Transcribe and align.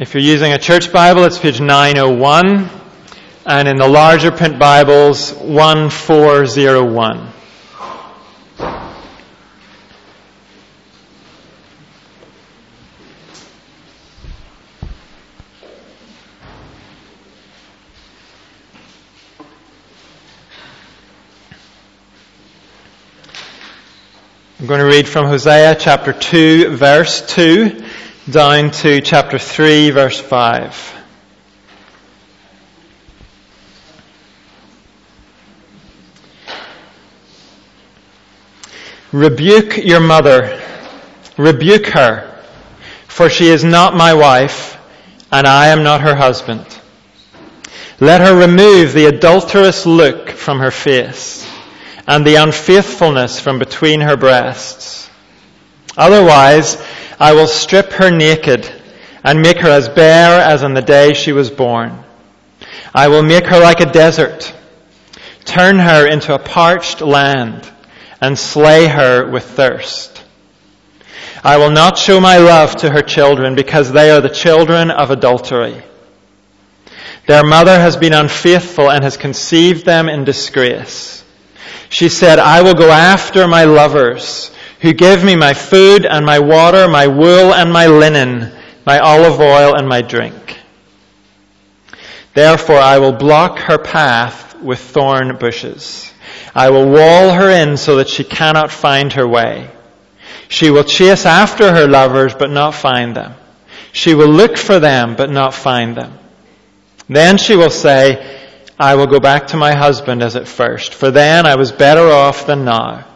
If 0.00 0.14
you're 0.14 0.22
using 0.22 0.52
a 0.52 0.58
church 0.58 0.92
Bible, 0.92 1.24
it's 1.24 1.40
page 1.40 1.60
901, 1.60 2.70
and 3.44 3.66
in 3.66 3.78
the 3.78 3.88
larger 3.88 4.30
print 4.30 4.56
Bibles, 4.56 5.32
1401. 5.32 7.32
I'm 24.60 24.66
going 24.66 24.78
to 24.78 24.86
read 24.86 25.08
from 25.08 25.26
Hosea 25.26 25.74
chapter 25.74 26.12
2, 26.12 26.76
verse 26.76 27.26
2, 27.34 27.87
down 28.30 28.70
to 28.70 29.00
chapter 29.00 29.38
3, 29.38 29.90
verse 29.90 30.20
5. 30.20 30.94
Rebuke 39.12 39.78
your 39.78 40.00
mother, 40.00 40.60
rebuke 41.38 41.86
her, 41.86 42.38
for 43.06 43.30
she 43.30 43.48
is 43.48 43.64
not 43.64 43.96
my 43.96 44.12
wife, 44.12 44.78
and 45.32 45.46
I 45.46 45.68
am 45.68 45.82
not 45.82 46.02
her 46.02 46.14
husband. 46.14 46.66
Let 47.98 48.20
her 48.20 48.38
remove 48.38 48.92
the 48.92 49.06
adulterous 49.06 49.86
look 49.86 50.28
from 50.28 50.60
her 50.60 50.70
face 50.70 51.48
and 52.06 52.26
the 52.26 52.36
unfaithfulness 52.36 53.40
from 53.40 53.58
between 53.58 54.02
her 54.02 54.16
breasts. 54.18 55.08
Otherwise, 55.96 56.76
I 57.20 57.32
will 57.32 57.48
strip 57.48 57.92
her 57.92 58.10
naked 58.10 58.70
and 59.24 59.42
make 59.42 59.58
her 59.58 59.70
as 59.70 59.88
bare 59.88 60.40
as 60.40 60.62
on 60.62 60.74
the 60.74 60.82
day 60.82 61.14
she 61.14 61.32
was 61.32 61.50
born. 61.50 62.04
I 62.94 63.08
will 63.08 63.22
make 63.22 63.46
her 63.46 63.58
like 63.58 63.80
a 63.80 63.90
desert, 63.90 64.54
turn 65.44 65.78
her 65.78 66.06
into 66.06 66.34
a 66.34 66.38
parched 66.38 67.00
land, 67.00 67.68
and 68.20 68.38
slay 68.38 68.86
her 68.86 69.28
with 69.30 69.44
thirst. 69.44 70.24
I 71.42 71.56
will 71.56 71.70
not 71.70 71.98
show 71.98 72.20
my 72.20 72.38
love 72.38 72.76
to 72.76 72.90
her 72.90 73.02
children 73.02 73.54
because 73.54 73.92
they 73.92 74.10
are 74.10 74.20
the 74.20 74.28
children 74.28 74.90
of 74.90 75.10
adultery. 75.10 75.82
Their 77.26 77.44
mother 77.44 77.78
has 77.78 77.96
been 77.96 78.12
unfaithful 78.12 78.90
and 78.90 79.04
has 79.04 79.16
conceived 79.16 79.84
them 79.84 80.08
in 80.08 80.24
disgrace. 80.24 81.24
She 81.90 82.08
said, 82.08 82.38
I 82.38 82.62
will 82.62 82.74
go 82.74 82.90
after 82.90 83.46
my 83.46 83.64
lovers 83.64 84.50
who 84.80 84.92
gave 84.92 85.24
me 85.24 85.36
my 85.36 85.54
food 85.54 86.06
and 86.06 86.24
my 86.24 86.38
water, 86.38 86.88
my 86.88 87.06
wool 87.06 87.52
and 87.54 87.72
my 87.72 87.86
linen, 87.86 88.52
my 88.86 88.98
olive 88.98 89.40
oil 89.40 89.74
and 89.74 89.88
my 89.88 90.02
drink. 90.02 90.58
Therefore 92.34 92.78
I 92.78 92.98
will 92.98 93.12
block 93.12 93.58
her 93.58 93.78
path 93.78 94.60
with 94.60 94.78
thorn 94.78 95.36
bushes. 95.38 96.12
I 96.54 96.70
will 96.70 96.88
wall 96.88 97.32
her 97.32 97.50
in 97.50 97.76
so 97.76 97.96
that 97.96 98.08
she 98.08 98.24
cannot 98.24 98.70
find 98.70 99.12
her 99.14 99.26
way. 99.26 99.70
She 100.48 100.70
will 100.70 100.84
chase 100.84 101.26
after 101.26 101.72
her 101.72 101.88
lovers 101.88 102.34
but 102.34 102.50
not 102.50 102.74
find 102.74 103.16
them. 103.16 103.34
She 103.92 104.14
will 104.14 104.28
look 104.28 104.56
for 104.56 104.78
them 104.78 105.16
but 105.16 105.30
not 105.30 105.54
find 105.54 105.96
them. 105.96 106.16
Then 107.08 107.38
she 107.38 107.56
will 107.56 107.70
say, 107.70 108.36
I 108.78 108.94
will 108.94 109.06
go 109.06 109.18
back 109.18 109.48
to 109.48 109.56
my 109.56 109.74
husband 109.74 110.22
as 110.22 110.36
at 110.36 110.46
first, 110.46 110.94
for 110.94 111.10
then 111.10 111.46
I 111.46 111.56
was 111.56 111.72
better 111.72 112.08
off 112.08 112.46
than 112.46 112.64
now. 112.64 113.07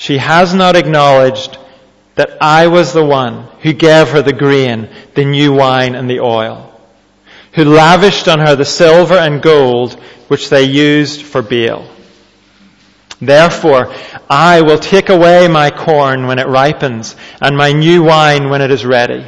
She 0.00 0.16
has 0.16 0.54
not 0.54 0.76
acknowledged 0.76 1.58
that 2.14 2.38
I 2.40 2.68
was 2.68 2.94
the 2.94 3.04
one 3.04 3.44
who 3.60 3.74
gave 3.74 4.08
her 4.08 4.22
the 4.22 4.32
grain, 4.32 4.88
the 5.14 5.26
new 5.26 5.52
wine, 5.52 5.94
and 5.94 6.08
the 6.08 6.20
oil, 6.20 6.72
who 7.52 7.66
lavished 7.66 8.26
on 8.26 8.38
her 8.38 8.56
the 8.56 8.64
silver 8.64 9.12
and 9.12 9.42
gold 9.42 9.92
which 10.28 10.48
they 10.48 10.62
used 10.62 11.20
for 11.20 11.42
Baal. 11.42 11.86
Therefore, 13.20 13.92
I 14.30 14.62
will 14.62 14.78
take 14.78 15.10
away 15.10 15.48
my 15.48 15.70
corn 15.70 16.26
when 16.26 16.38
it 16.38 16.46
ripens, 16.46 17.14
and 17.42 17.54
my 17.54 17.72
new 17.72 18.02
wine 18.02 18.48
when 18.48 18.62
it 18.62 18.70
is 18.70 18.86
ready. 18.86 19.26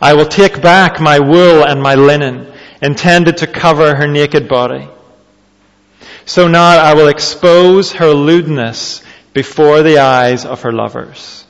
I 0.00 0.14
will 0.14 0.26
take 0.26 0.62
back 0.62 1.00
my 1.00 1.18
wool 1.18 1.64
and 1.64 1.82
my 1.82 1.96
linen 1.96 2.52
intended 2.80 3.38
to 3.38 3.48
cover 3.48 3.96
her 3.96 4.06
naked 4.06 4.46
body. 4.46 4.88
So 6.24 6.46
now 6.46 6.78
I 6.78 6.94
will 6.94 7.08
expose 7.08 7.90
her 7.94 8.12
lewdness 8.12 9.02
before 9.34 9.82
the 9.82 9.98
eyes 9.98 10.46
of 10.46 10.62
her 10.62 10.72
lovers. 10.72 11.44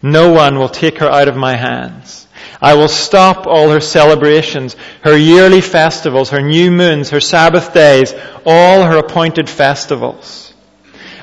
No 0.00 0.32
one 0.32 0.58
will 0.58 0.68
take 0.68 0.98
her 0.98 1.08
out 1.08 1.28
of 1.28 1.36
my 1.36 1.56
hands. 1.56 2.26
I 2.60 2.74
will 2.74 2.88
stop 2.88 3.46
all 3.46 3.70
her 3.70 3.80
celebrations, 3.80 4.76
her 5.02 5.16
yearly 5.16 5.60
festivals, 5.60 6.30
her 6.30 6.40
new 6.40 6.70
moons, 6.70 7.10
her 7.10 7.20
Sabbath 7.20 7.74
days, 7.74 8.14
all 8.46 8.84
her 8.84 8.96
appointed 8.96 9.50
festivals. 9.50 10.52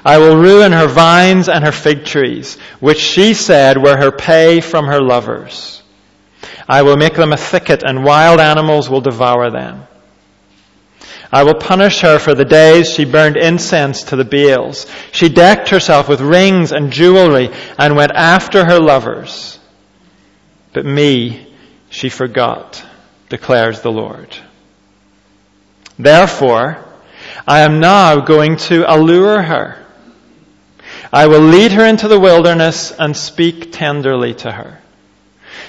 I 0.03 0.17
will 0.17 0.35
ruin 0.35 0.71
her 0.71 0.87
vines 0.87 1.47
and 1.47 1.63
her 1.63 1.71
fig 1.71 2.05
trees, 2.05 2.55
which 2.79 2.99
she 2.99 3.33
said 3.33 3.77
were 3.77 3.97
her 3.97 4.11
pay 4.11 4.61
from 4.61 4.85
her 4.85 5.01
lovers. 5.01 5.81
I 6.67 6.81
will 6.81 6.97
make 6.97 7.13
them 7.13 7.33
a 7.33 7.37
thicket, 7.37 7.83
and 7.83 8.03
wild 8.03 8.39
animals 8.39 8.89
will 8.89 9.01
devour 9.01 9.51
them. 9.51 9.87
I 11.31 11.43
will 11.43 11.55
punish 11.55 12.01
her 12.01 12.19
for 12.19 12.35
the 12.35 12.43
days 12.43 12.89
she 12.91 13.05
burned 13.05 13.37
incense 13.37 14.03
to 14.03 14.17
the 14.17 14.25
Baals. 14.25 14.85
She 15.13 15.29
decked 15.29 15.69
herself 15.69 16.09
with 16.09 16.19
rings 16.19 16.73
and 16.73 16.91
jewelry 16.91 17.49
and 17.77 17.95
went 17.95 18.11
after 18.11 18.65
her 18.65 18.79
lovers. 18.79 19.57
But 20.73 20.85
me 20.85 21.47
she 21.89 22.09
forgot, 22.09 22.83
declares 23.29 23.81
the 23.81 23.91
Lord. 23.91 24.35
Therefore, 25.97 26.83
I 27.47 27.61
am 27.61 27.79
now 27.79 28.19
going 28.19 28.57
to 28.57 28.83
allure 28.93 29.41
her. 29.41 29.85
I 31.13 31.27
will 31.27 31.41
lead 31.41 31.71
her 31.73 31.85
into 31.85 32.07
the 32.07 32.19
wilderness 32.19 32.91
and 32.91 33.15
speak 33.15 33.71
tenderly 33.71 34.33
to 34.35 34.51
her. 34.51 34.79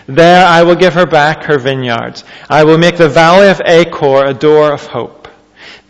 There 0.06 0.45
I 0.45 0.62
will 0.62 0.75
give 0.75 0.95
her 0.95 1.06
back 1.06 1.45
her 1.45 1.59
vineyards. 1.59 2.25
I 2.49 2.65
will 2.65 2.78
make 2.78 2.97
the 2.97 3.09
valley 3.09 3.49
of 3.49 3.61
Achor 3.65 4.25
a 4.25 4.34
door 4.34 4.72
of 4.72 4.87
hope. 4.87 5.22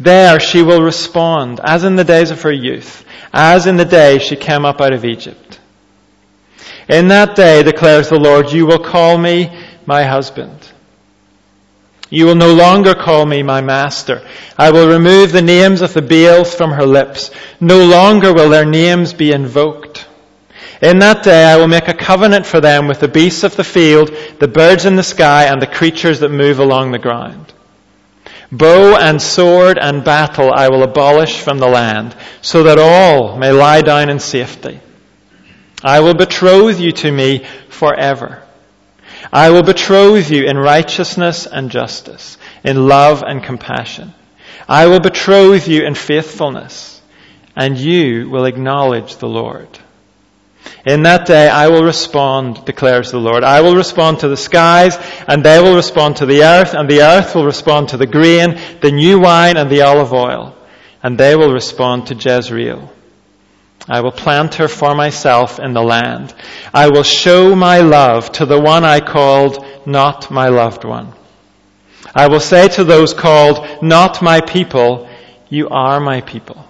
There 0.03 0.41
she 0.41 0.63
will 0.63 0.83
respond, 0.83 1.61
as 1.63 1.85
in 1.85 1.95
the 1.95 2.03
days 2.03 2.33
of 2.33 2.43
her 2.43 2.51
youth, 2.51 3.05
as 3.33 3.69
in 3.69 3.77
the 3.77 3.85
day 3.85 4.19
she 4.19 4.35
came 4.35 4.65
up 4.65 4.81
out 4.81 4.93
of 4.93 5.05
Egypt. 5.05 5.61
In 6.89 7.07
that 7.09 7.37
day, 7.37 7.63
declares 7.63 8.09
the 8.09 8.19
Lord, 8.19 8.51
you 8.51 8.67
will 8.67 8.81
call 8.81 9.17
me 9.17 9.57
my 9.87 10.03
husband. 10.03 10.59
You 12.11 12.27
will 12.27 12.35
no 12.35 12.53
longer 12.53 12.95
call 12.97 13.25
me 13.25 13.45
my 13.45 13.61
master. 13.61 14.27
I 14.59 14.73
will 14.73 14.89
remove 14.89 15.31
the 15.31 15.41
names 15.41 15.83
of 15.83 15.95
the 15.95 16.03
Baals 16.03 16.53
from 16.53 16.73
her 16.73 16.85
lips. 16.85 17.31
No 17.61 17.87
longer 17.87 18.35
will 18.35 18.51
their 18.51 18.67
names 18.67 19.13
be 19.13 19.31
invoked. 19.31 20.09
In 20.83 20.99
that 20.99 21.23
day 21.23 21.45
I 21.45 21.57
will 21.59 21.69
make 21.69 21.87
a 21.87 21.95
covenant 21.95 22.45
for 22.45 22.61
them 22.61 22.89
with 22.89 22.99
the 22.99 23.07
beasts 23.07 23.45
of 23.45 23.55
the 23.55 23.63
field, 23.63 24.11
the 24.41 24.49
birds 24.49 24.85
in 24.85 24.97
the 24.97 25.05
sky, 25.05 25.45
and 25.45 25.63
the 25.63 25.67
creatures 25.69 26.19
that 26.21 26.31
move 26.31 26.59
along 26.59 26.91
the 26.91 26.99
ground. 26.99 27.52
Bow 28.53 28.99
and 28.99 29.21
sword 29.21 29.79
and 29.79 30.05
battle 30.05 30.53
I 30.55 30.69
will 30.69 30.83
abolish 30.83 31.41
from 31.41 31.59
the 31.59 31.69
land, 31.69 32.15
so 32.43 32.65
that 32.65 32.79
all 32.79 33.39
may 33.39 33.51
lie 33.51 33.81
down 33.81 34.11
in 34.11 34.19
safety. 34.19 34.79
I 35.83 36.01
will 36.01 36.15
betroth 36.15 36.79
you 36.79 36.93
to 36.93 37.11
me 37.11 37.47
forever. 37.71 38.43
I 39.33 39.51
will 39.51 39.63
betroth 39.63 40.31
you 40.31 40.45
in 40.45 40.59
righteousness 40.59 41.47
and 41.47 41.71
justice, 41.71 42.37
in 42.63 42.87
love 42.87 43.23
and 43.27 43.43
compassion. 43.43 44.13
I 44.69 44.87
will 44.87 45.01
betroth 45.01 45.67
you 45.67 45.87
in 45.87 45.95
faithfulness, 45.95 47.01
and 47.57 47.79
you 47.79 48.29
will 48.29 48.45
acknowledge 48.45 49.17
the 49.17 49.29
Lord. 49.29 49.79
In 50.85 51.05
that 51.05 51.27
day 51.27 51.49
I 51.49 51.69
will 51.69 51.85
respond, 51.85 52.65
declares 52.65 53.11
the 53.11 53.19
Lord. 53.19 53.45
I 53.45 53.61
will 53.61 53.77
respond 53.77 54.21
to 54.21 54.29
the 54.29 54.37
skies, 54.37 54.97
and 55.29 55.45
they 55.45 55.61
will 55.61 55.77
respond 55.77 56.17
to 56.17 56.27
the 56.27 56.43
earth, 56.43 56.75
and 56.75 56.89
the 56.89 57.03
earth 57.03 57.35
will 57.35 57.45
respond 57.45 57.91
to 57.91 57.97
the 57.97 58.07
grain, 58.07 58.59
the 58.81 58.91
new 58.91 59.21
wine, 59.21 59.57
and 59.57 59.71
the 59.71 59.83
olive 59.83 60.13
oil, 60.13 60.57
and 61.03 61.19
they 61.19 61.37
will 61.37 61.53
respond 61.53 62.09
to 62.09 62.15
Jezreel. 62.15 62.91
I 63.89 64.01
will 64.01 64.13
plant 64.13 64.55
her 64.57 64.69
for 64.69 64.95
myself 64.95 65.59
in 65.59 65.73
the 65.73 65.83
land. 65.83 66.35
I 66.73 66.89
will 66.89 67.03
show 67.03 67.55
my 67.57 67.81
love 67.81 68.31
to 68.33 68.47
the 68.47 68.61
one 68.61 68.85
I 68.85 69.01
called 69.01 69.65
not 69.87 70.31
my 70.31 70.49
loved 70.49 70.85
one. 70.85 71.13
I 72.15 72.29
will 72.29 72.41
say 72.41 72.69
to 72.69 72.85
those 72.85 73.15
called 73.15 73.83
not 73.83 74.23
my 74.23 74.41
people, 74.41 75.09
you 75.49 75.69
are 75.69 75.99
my 76.01 76.21
people. 76.21 76.65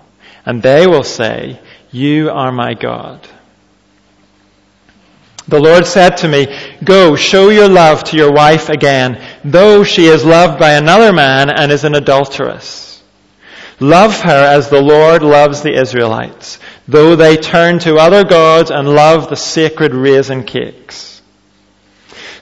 And 0.47 0.63
they 0.63 0.87
will 0.87 1.05
say, 1.05 1.61
you 1.91 2.31
are 2.31 2.53
my 2.53 2.75
God. 2.75 3.29
The 5.49 5.61
Lord 5.61 5.87
said 5.87 6.19
to 6.19 6.29
me, 6.29 6.47
Go, 6.85 7.17
show 7.17 7.49
your 7.51 7.69
love 7.69 8.05
to 8.05 8.17
your 8.17 8.33
wife 8.33 8.69
again, 8.69 9.21
though 9.45 9.83
she 9.83 10.07
is 10.07 10.25
loved 10.25 10.59
by 10.59 10.73
another 10.73 11.13
man 11.13 11.51
and 11.51 11.73
is 11.73 11.85
an 11.85 11.95
adulteress. 11.95 13.03
Love 13.81 14.21
her 14.21 14.47
as 14.47 14.71
the 14.71 14.81
Lord 14.81 15.23
loves 15.23 15.63
the 15.63 15.77
Israelites, 15.77 16.61
though 16.87 17.17
they 17.17 17.37
turn 17.37 17.81
to 17.81 17.97
other 17.97 18.23
gods 18.23 18.71
and 18.71 18.89
love 18.89 19.29
the 19.29 19.37
sacred 19.37 19.93
raisin 19.93 20.45
cakes. 20.45 21.21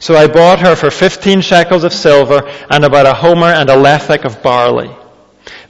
So 0.00 0.14
I 0.14 0.26
bought 0.26 0.60
her 0.60 0.76
for 0.76 0.90
fifteen 0.90 1.40
shekels 1.40 1.84
of 1.84 1.94
silver 1.94 2.42
and 2.70 2.84
about 2.84 3.06
a 3.06 3.14
homer 3.14 3.46
and 3.46 3.70
a 3.70 3.76
lethek 3.76 4.24
of 4.24 4.42
barley. 4.42 4.94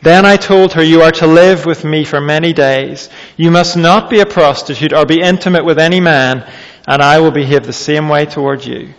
Then 0.02 0.24
I 0.24 0.36
told 0.36 0.72
her, 0.74 0.82
You 0.82 1.02
are 1.02 1.12
to 1.12 1.26
live 1.26 1.66
with 1.66 1.84
me 1.84 2.04
for 2.04 2.20
many 2.20 2.52
days. 2.52 3.10
You 3.36 3.50
must 3.50 3.76
not 3.76 4.08
be 4.08 4.20
a 4.20 4.26
prostitute 4.26 4.92
or 4.92 5.04
be 5.04 5.20
intimate 5.20 5.64
with 5.64 5.78
any 5.78 6.00
man, 6.00 6.50
and 6.86 7.02
I 7.02 7.20
will 7.20 7.30
behave 7.30 7.64
the 7.64 7.72
same 7.72 8.08
way 8.08 8.24
toward 8.24 8.64
you. 8.64 8.94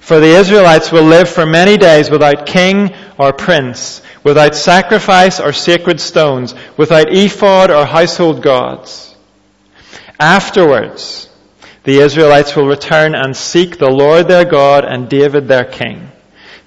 For 0.00 0.20
the 0.20 0.36
Israelites 0.36 0.92
will 0.92 1.04
live 1.04 1.28
for 1.28 1.46
many 1.46 1.76
days 1.76 2.10
without 2.10 2.46
king 2.46 2.94
or 3.16 3.32
prince, 3.32 4.02
without 4.22 4.54
sacrifice 4.54 5.40
or 5.40 5.52
sacred 5.52 6.00
stones, 6.00 6.54
without 6.76 7.12
ephod 7.12 7.70
or 7.70 7.86
household 7.86 8.42
gods. 8.42 9.14
Afterwards, 10.20 11.28
the 11.84 12.00
Israelites 12.00 12.54
will 12.54 12.66
return 12.66 13.14
and 13.14 13.36
seek 13.36 13.78
the 13.78 13.90
Lord 13.90 14.28
their 14.28 14.44
God 14.44 14.84
and 14.84 15.08
David 15.08 15.48
their 15.48 15.64
king. 15.64 16.10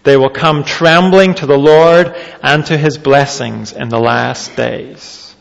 They 0.04 0.18
will 0.18 0.30
come 0.30 0.64
trembling 0.64 1.36
to 1.36 1.46
the 1.46 1.58
Lord 1.58 2.16
and 2.42 2.66
to 2.66 2.78
his 2.78 2.98
blessings 2.98 3.72
in 3.72 3.90
the 3.90 4.00
last 4.00 4.56
days. 4.56 5.36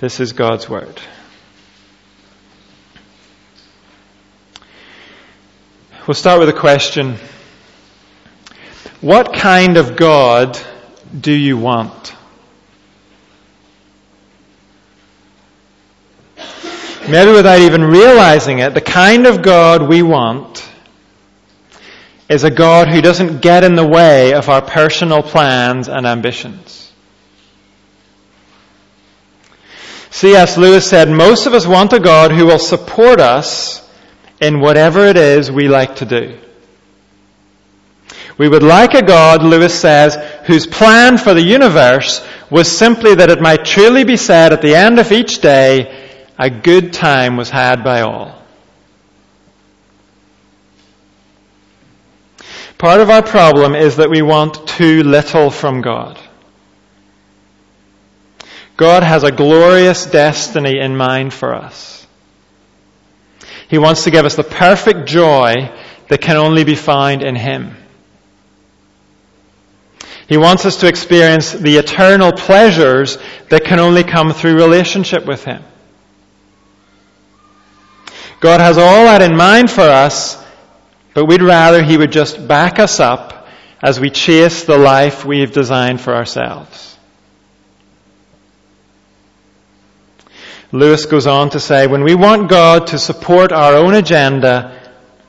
This 0.00 0.18
is 0.18 0.32
God's 0.32 0.68
word. 0.68 1.00
We'll 6.08 6.14
start 6.14 6.40
with 6.40 6.48
a 6.48 6.52
question. 6.52 7.16
What 9.00 9.32
kind 9.32 9.76
of 9.76 9.94
God 9.94 10.58
do 11.20 11.32
you 11.32 11.56
want? 11.56 12.16
Maybe 17.08 17.30
without 17.30 17.60
even 17.60 17.84
realizing 17.84 18.58
it, 18.58 18.74
the 18.74 18.80
kind 18.80 19.26
of 19.26 19.42
God 19.42 19.88
we 19.88 20.02
want 20.02 20.68
is 22.32 22.44
a 22.44 22.50
God 22.50 22.88
who 22.88 23.02
doesn't 23.02 23.42
get 23.42 23.62
in 23.62 23.74
the 23.74 23.86
way 23.86 24.32
of 24.32 24.48
our 24.48 24.62
personal 24.62 25.22
plans 25.22 25.88
and 25.88 26.06
ambitions. 26.06 26.90
C.S. 30.10 30.56
Lewis 30.56 30.88
said, 30.88 31.10
most 31.10 31.46
of 31.46 31.52
us 31.52 31.66
want 31.66 31.92
a 31.92 32.00
God 32.00 32.32
who 32.32 32.46
will 32.46 32.58
support 32.58 33.20
us 33.20 33.86
in 34.40 34.60
whatever 34.60 35.06
it 35.06 35.16
is 35.16 35.50
we 35.50 35.68
like 35.68 35.96
to 35.96 36.06
do. 36.06 36.38
We 38.38 38.48
would 38.48 38.62
like 38.62 38.94
a 38.94 39.02
God, 39.02 39.42
Lewis 39.42 39.78
says, 39.78 40.16
whose 40.46 40.66
plan 40.66 41.18
for 41.18 41.34
the 41.34 41.42
universe 41.42 42.26
was 42.50 42.70
simply 42.70 43.14
that 43.14 43.30
it 43.30 43.42
might 43.42 43.64
truly 43.64 44.04
be 44.04 44.16
said 44.16 44.52
at 44.54 44.62
the 44.62 44.74
end 44.74 44.98
of 44.98 45.12
each 45.12 45.40
day, 45.40 46.24
a 46.38 46.48
good 46.48 46.94
time 46.94 47.36
was 47.36 47.50
had 47.50 47.84
by 47.84 48.00
all. 48.00 48.41
Part 52.82 53.00
of 53.00 53.10
our 53.10 53.22
problem 53.22 53.76
is 53.76 53.98
that 53.98 54.10
we 54.10 54.22
want 54.22 54.66
too 54.66 55.04
little 55.04 55.50
from 55.50 55.82
God. 55.82 56.18
God 58.76 59.04
has 59.04 59.22
a 59.22 59.30
glorious 59.30 60.04
destiny 60.04 60.80
in 60.80 60.96
mind 60.96 61.32
for 61.32 61.54
us. 61.54 62.04
He 63.68 63.78
wants 63.78 64.02
to 64.02 64.10
give 64.10 64.24
us 64.24 64.34
the 64.34 64.42
perfect 64.42 65.06
joy 65.06 65.70
that 66.08 66.20
can 66.20 66.36
only 66.36 66.64
be 66.64 66.74
found 66.74 67.22
in 67.22 67.36
Him. 67.36 67.76
He 70.26 70.36
wants 70.36 70.66
us 70.66 70.78
to 70.78 70.88
experience 70.88 71.52
the 71.52 71.76
eternal 71.76 72.32
pleasures 72.32 73.16
that 73.48 73.62
can 73.62 73.78
only 73.78 74.02
come 74.02 74.32
through 74.32 74.56
relationship 74.56 75.24
with 75.24 75.44
Him. 75.44 75.62
God 78.40 78.58
has 78.58 78.76
all 78.76 79.04
that 79.04 79.22
in 79.22 79.36
mind 79.36 79.70
for 79.70 79.82
us, 79.82 80.41
but 81.14 81.26
we'd 81.26 81.42
rather 81.42 81.82
He 81.82 81.96
would 81.96 82.12
just 82.12 82.46
back 82.46 82.78
us 82.78 83.00
up 83.00 83.46
as 83.82 83.98
we 83.98 84.10
chase 84.10 84.64
the 84.64 84.78
life 84.78 85.24
we've 85.24 85.52
designed 85.52 86.00
for 86.00 86.14
ourselves. 86.14 86.96
Lewis 90.70 91.04
goes 91.04 91.26
on 91.26 91.50
to 91.50 91.60
say, 91.60 91.86
when 91.86 92.02
we 92.02 92.14
want 92.14 92.48
God 92.48 92.88
to 92.88 92.98
support 92.98 93.52
our 93.52 93.74
own 93.74 93.92
agenda, 93.92 94.80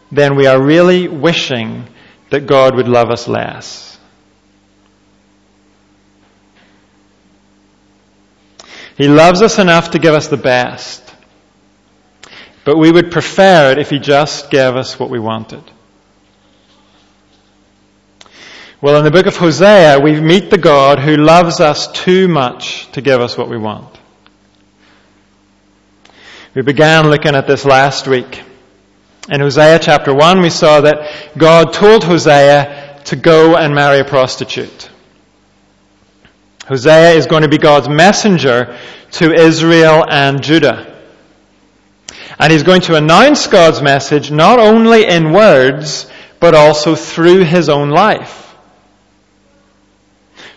then 0.09 0.35
we 0.35 0.47
are 0.47 0.61
really 0.61 1.09
wishing 1.09 1.85
that 2.29 2.47
God 2.47 2.75
would 2.75 2.87
love 2.87 3.09
us 3.09 3.27
less. 3.27 3.99
He 8.95 9.07
loves 9.07 9.41
us 9.41 9.59
enough 9.59 9.91
to 9.91 9.99
give 9.99 10.13
us 10.13 10.27
the 10.27 10.37
best. 10.37 11.02
But 12.65 12.77
we 12.77 12.91
would 12.91 13.11
prefer 13.11 13.71
it 13.71 13.77
if 13.77 13.89
He 13.89 13.99
just 13.99 14.49
gave 14.49 14.75
us 14.75 14.99
what 14.99 15.09
we 15.09 15.19
wanted. 15.19 15.63
Well, 18.81 18.97
in 18.97 19.05
the 19.05 19.11
book 19.11 19.27
of 19.27 19.37
Hosea, 19.37 19.99
we 20.01 20.19
meet 20.19 20.49
the 20.49 20.57
God 20.57 20.99
who 20.99 21.15
loves 21.15 21.61
us 21.61 21.89
too 21.91 22.27
much 22.27 22.91
to 22.91 23.01
give 23.01 23.21
us 23.21 23.37
what 23.37 23.49
we 23.49 23.57
want. 23.57 23.97
We 26.53 26.61
began 26.61 27.09
looking 27.09 27.33
at 27.33 27.47
this 27.47 27.65
last 27.65 28.07
week. 28.07 28.43
In 29.29 29.39
Hosea 29.39 29.79
chapter 29.79 30.13
1, 30.13 30.41
we 30.41 30.49
saw 30.49 30.81
that 30.81 31.09
God 31.37 31.73
told 31.73 32.03
Hosea 32.03 33.01
to 33.05 33.15
go 33.15 33.55
and 33.55 33.73
marry 33.73 33.99
a 33.99 34.05
prostitute. 34.05 34.89
Hosea 36.67 37.11
is 37.11 37.25
going 37.25 37.43
to 37.43 37.49
be 37.49 37.57
God's 37.57 37.89
messenger 37.89 38.77
to 39.11 39.33
Israel 39.33 40.05
and 40.07 40.43
Judah. 40.43 40.92
And 42.43 42.51
he's 42.51 42.63
going 42.63 42.81
to 42.81 42.95
announce 42.95 43.47
God's 43.47 43.81
message 43.81 44.29
not 44.29 44.59
only 44.59 45.07
in 45.07 45.31
words, 45.31 46.11
but 46.41 46.53
also 46.53 46.93
through 46.93 47.45
his 47.45 47.69
own 47.69 47.89
life. 47.89 48.53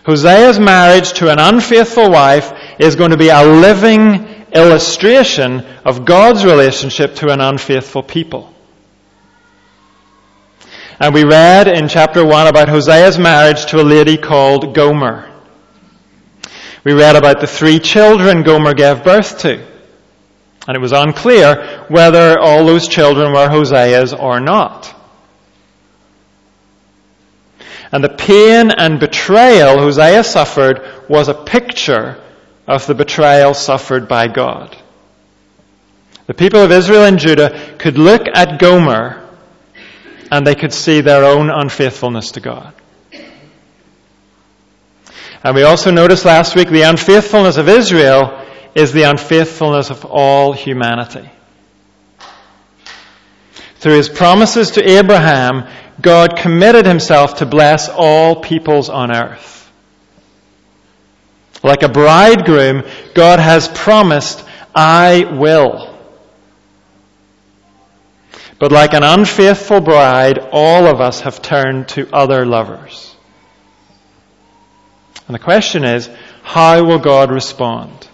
Hosea's 0.03 0.59
marriage 0.59 1.13
to 1.13 1.31
an 1.31 1.39
unfaithful 1.39 2.11
wife 2.11 2.51
is 2.77 2.97
going 2.97 3.11
to 3.11 3.17
be 3.17 3.29
a 3.29 3.41
living 3.41 4.15
illustration 4.51 5.61
of 5.85 6.03
God's 6.03 6.43
relationship 6.43 7.15
to 7.15 7.29
an 7.31 7.39
unfaithful 7.39 8.03
people. 8.03 8.53
And 10.99 11.13
we 11.13 11.23
read 11.23 11.69
in 11.69 11.87
chapter 11.87 12.25
1 12.25 12.47
about 12.47 12.67
Hosea's 12.67 13.17
marriage 13.17 13.65
to 13.67 13.79
a 13.79 13.87
lady 13.87 14.17
called 14.17 14.75
Gomer. 14.75 15.31
We 16.83 16.91
read 16.91 17.15
about 17.15 17.39
the 17.39 17.47
three 17.47 17.79
children 17.79 18.43
Gomer 18.43 18.73
gave 18.73 19.05
birth 19.05 19.39
to. 19.43 19.77
And 20.67 20.75
it 20.75 20.81
was 20.81 20.91
unclear 20.91 21.76
whether 21.89 22.39
all 22.39 22.65
those 22.65 22.87
children 22.87 23.33
were 23.33 23.49
Hosea's 23.49 24.13
or 24.13 24.39
not. 24.39 24.93
And 27.91 28.03
the 28.03 28.09
pain 28.09 28.71
and 28.71 28.99
betrayal 28.99 29.79
Hosea 29.79 30.23
suffered 30.23 30.81
was 31.09 31.29
a 31.29 31.33
picture 31.33 32.21
of 32.67 32.85
the 32.85 32.95
betrayal 32.95 33.53
suffered 33.53 34.07
by 34.07 34.27
God. 34.27 34.75
The 36.27 36.33
people 36.33 36.59
of 36.59 36.71
Israel 36.71 37.05
and 37.05 37.17
Judah 37.17 37.75
could 37.77 37.97
look 37.97 38.23
at 38.33 38.59
Gomer 38.59 39.23
and 40.29 40.45
they 40.45 40.55
could 40.55 40.73
see 40.73 40.99
their 40.99 41.23
own 41.23 41.49
unfaithfulness 41.49 42.31
to 42.31 42.41
God. 42.41 42.73
And 45.43 45.55
we 45.55 45.63
also 45.63 45.91
noticed 45.91 46.25
last 46.25 46.55
week 46.55 46.69
the 46.69 46.81
unfaithfulness 46.81 47.55
of 47.55 47.69
Israel 47.69 48.45
is 48.75 48.91
the 48.91 49.03
unfaithfulness 49.03 49.89
of 49.89 50.03
all 50.03 50.51
humanity. 50.51 51.29
Through 53.79 53.97
his 53.97 54.09
promises 54.09 54.71
to 54.71 54.89
Abraham, 54.97 55.67
God 56.01 56.37
committed 56.37 56.85
himself 56.85 57.37
to 57.37 57.45
bless 57.45 57.89
all 57.89 58.41
peoples 58.41 58.89
on 58.89 59.11
earth. 59.11 59.71
Like 61.63 61.83
a 61.83 61.89
bridegroom, 61.89 62.83
God 63.13 63.39
has 63.39 63.67
promised, 63.67 64.43
I 64.73 65.25
will. 65.37 65.95
But 68.59 68.71
like 68.71 68.93
an 68.93 69.03
unfaithful 69.03 69.81
bride, 69.81 70.39
all 70.51 70.87
of 70.87 70.99
us 70.99 71.21
have 71.21 71.41
turned 71.41 71.89
to 71.89 72.09
other 72.11 72.45
lovers. 72.45 73.15
And 75.27 75.35
the 75.35 75.39
question 75.39 75.83
is, 75.83 76.09
how 76.41 76.83
will 76.83 76.99
God 76.99 77.31
respond? 77.31 78.07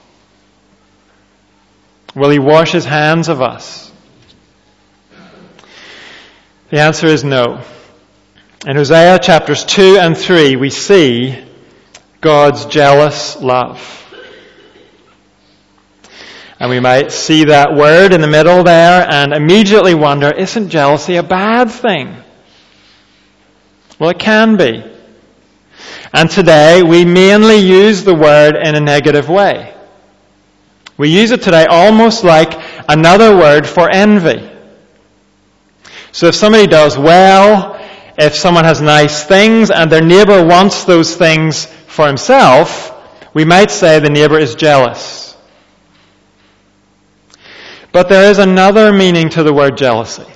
Will 2.16 2.32
he 2.32 2.40
wash 2.40 2.72
his 2.72 2.86
hands 2.86 3.30
of 3.30 3.42
us? 3.42 3.93
The 6.74 6.80
answer 6.80 7.06
is 7.06 7.24
no. 7.24 7.62
In 8.66 8.76
Hosea 8.76 9.20
chapters 9.20 9.64
2 9.64 9.98
and 10.00 10.18
3, 10.18 10.56
we 10.56 10.72
see 10.72 11.40
God's 12.20 12.66
jealous 12.66 13.40
love. 13.40 13.80
And 16.60 16.72
we 16.72 16.80
might 16.80 17.12
see 17.12 17.44
that 17.44 17.76
word 17.76 18.12
in 18.12 18.22
the 18.22 18.28
middle 18.28 18.64
there 18.64 19.06
and 19.08 19.34
immediately 19.34 19.94
wonder, 19.94 20.32
isn't 20.32 20.70
jealousy 20.70 21.18
a 21.18 21.22
bad 21.22 21.70
thing? 21.70 22.16
Well, 24.00 24.10
it 24.10 24.18
can 24.18 24.58
be. 24.58 24.84
And 26.12 26.28
today 26.28 26.82
we 26.82 27.06
mainly 27.06 27.58
use 27.58 28.04
the 28.04 28.16
word 28.16 28.56
in 28.56 28.74
a 28.74 28.82
negative 28.82 29.30
way. 29.30 29.76
We 30.98 31.10
use 31.10 31.30
it 31.30 31.44
today 31.44 31.68
almost 31.70 32.24
like 32.24 32.60
another 32.90 33.38
word 33.38 33.68
for 33.68 33.88
envy. 33.88 34.50
So 36.14 36.28
if 36.28 36.36
somebody 36.36 36.68
does 36.68 36.96
well, 36.96 37.76
if 38.20 38.36
someone 38.36 38.66
has 38.66 38.80
nice 38.80 39.24
things 39.24 39.72
and 39.72 39.92
their 39.92 40.04
neighbor 40.04 40.46
wants 40.46 40.86
those 40.86 41.16
things 41.16 41.66
for 41.66 42.06
himself, 42.06 42.92
we 43.34 43.46
might 43.46 43.72
say 43.72 44.00
the 44.00 44.12
neighbor 44.12 44.38
is 44.38 44.54
jealous. 44.54 45.36
But 47.92 48.10
there 48.10 48.30
is 48.30 48.38
another 48.38 48.94
meaning 48.94 49.30
to 49.30 49.42
the 49.42 49.52
word 49.52 49.76
jealousy. 49.76 50.28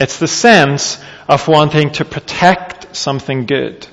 It's 0.00 0.18
the 0.18 0.26
sense 0.26 0.98
of 1.28 1.46
wanting 1.46 1.92
to 1.92 2.06
protect 2.06 2.96
something 2.96 3.44
good. 3.44 3.86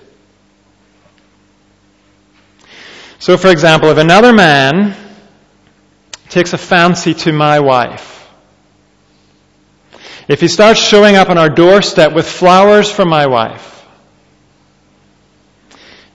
So, 3.20 3.36
for 3.36 3.50
example, 3.50 3.90
if 3.90 3.98
another 3.98 4.32
man 4.32 4.96
takes 6.30 6.54
a 6.54 6.58
fancy 6.58 7.14
to 7.16 7.34
my 7.34 7.60
wife, 7.60 8.21
if 10.28 10.42
he 10.42 10.48
starts 10.48 10.80
showing 10.80 11.16
up 11.16 11.30
on 11.30 11.38
our 11.38 11.50
doorstep 11.50 12.14
with 12.14 12.28
flowers 12.28 12.92
for 12.92 13.06
my 13.06 13.28
wife, 13.28 13.86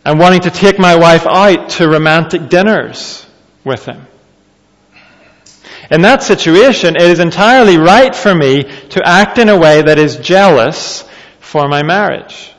and 0.04 0.18
wanting 0.20 0.40
to 0.40 0.50
take 0.50 0.78
my 0.78 0.96
wife 0.96 1.26
out 1.26 1.70
to 1.70 1.88
romantic 1.88 2.48
dinners 2.48 3.26
with 3.64 3.84
him, 3.84 4.06
in 5.90 6.02
that 6.02 6.22
situation, 6.22 6.96
it 6.96 7.02
is 7.02 7.20
entirely 7.20 7.76
right 7.76 8.14
for 8.14 8.34
me 8.34 8.64
to 8.64 9.02
act 9.06 9.38
in 9.38 9.48
a 9.48 9.56
way 9.56 9.82
that 9.82 9.98
is 9.98 10.16
jealous 10.16 11.04
for 11.38 11.68
my 11.68 11.82
marriage. 11.82 12.52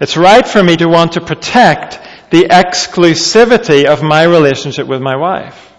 It's 0.00 0.16
right 0.16 0.46
for 0.46 0.62
me 0.62 0.76
to 0.76 0.88
want 0.88 1.12
to 1.12 1.20
protect 1.20 1.98
the 2.30 2.44
exclusivity 2.44 3.84
of 3.84 4.02
my 4.02 4.24
relationship 4.24 4.86
with 4.86 5.02
my 5.02 5.16
wife. 5.16 5.71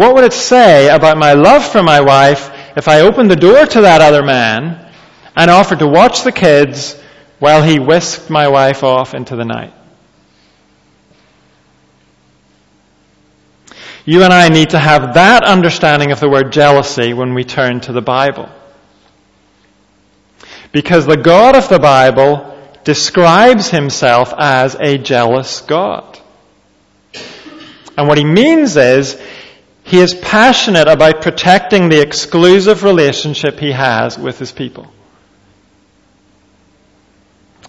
What 0.00 0.14
would 0.14 0.24
it 0.24 0.32
say 0.32 0.88
about 0.88 1.18
my 1.18 1.34
love 1.34 1.62
for 1.62 1.82
my 1.82 2.00
wife 2.00 2.50
if 2.74 2.88
I 2.88 3.00
opened 3.00 3.30
the 3.30 3.36
door 3.36 3.66
to 3.66 3.82
that 3.82 4.00
other 4.00 4.22
man 4.22 4.90
and 5.36 5.50
offered 5.50 5.80
to 5.80 5.86
watch 5.86 6.22
the 6.22 6.32
kids 6.32 6.98
while 7.38 7.62
he 7.62 7.78
whisked 7.78 8.30
my 8.30 8.48
wife 8.48 8.82
off 8.82 9.12
into 9.12 9.36
the 9.36 9.44
night? 9.44 9.74
You 14.06 14.22
and 14.22 14.32
I 14.32 14.48
need 14.48 14.70
to 14.70 14.78
have 14.78 15.12
that 15.12 15.44
understanding 15.44 16.12
of 16.12 16.20
the 16.20 16.30
word 16.30 16.50
jealousy 16.50 17.12
when 17.12 17.34
we 17.34 17.44
turn 17.44 17.80
to 17.80 17.92
the 17.92 18.00
Bible. 18.00 18.48
Because 20.72 21.04
the 21.04 21.18
God 21.18 21.54
of 21.54 21.68
the 21.68 21.78
Bible 21.78 22.58
describes 22.84 23.68
himself 23.68 24.32
as 24.38 24.76
a 24.80 24.96
jealous 24.96 25.60
God. 25.60 26.18
And 27.98 28.08
what 28.08 28.16
he 28.16 28.24
means 28.24 28.78
is, 28.78 29.20
he 29.90 29.98
is 29.98 30.14
passionate 30.14 30.86
about 30.86 31.20
protecting 31.20 31.88
the 31.88 32.00
exclusive 32.00 32.84
relationship 32.84 33.58
he 33.58 33.72
has 33.72 34.16
with 34.16 34.38
his 34.38 34.52
people. 34.52 34.86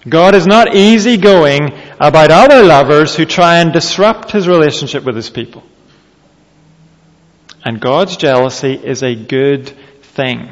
God 0.07 0.35
is 0.35 0.45
not 0.45 0.75
easygoing 0.75 1.71
about 1.99 2.31
other 2.31 2.63
lovers 2.63 3.15
who 3.15 3.25
try 3.25 3.57
and 3.57 3.73
disrupt 3.73 4.31
his 4.31 4.47
relationship 4.47 5.03
with 5.03 5.15
his 5.15 5.29
people. 5.31 5.63
And 7.63 7.79
God's 7.79 8.17
jealousy 8.17 8.73
is 8.73 9.01
a 9.03 9.15
good 9.15 9.69
thing. 10.01 10.49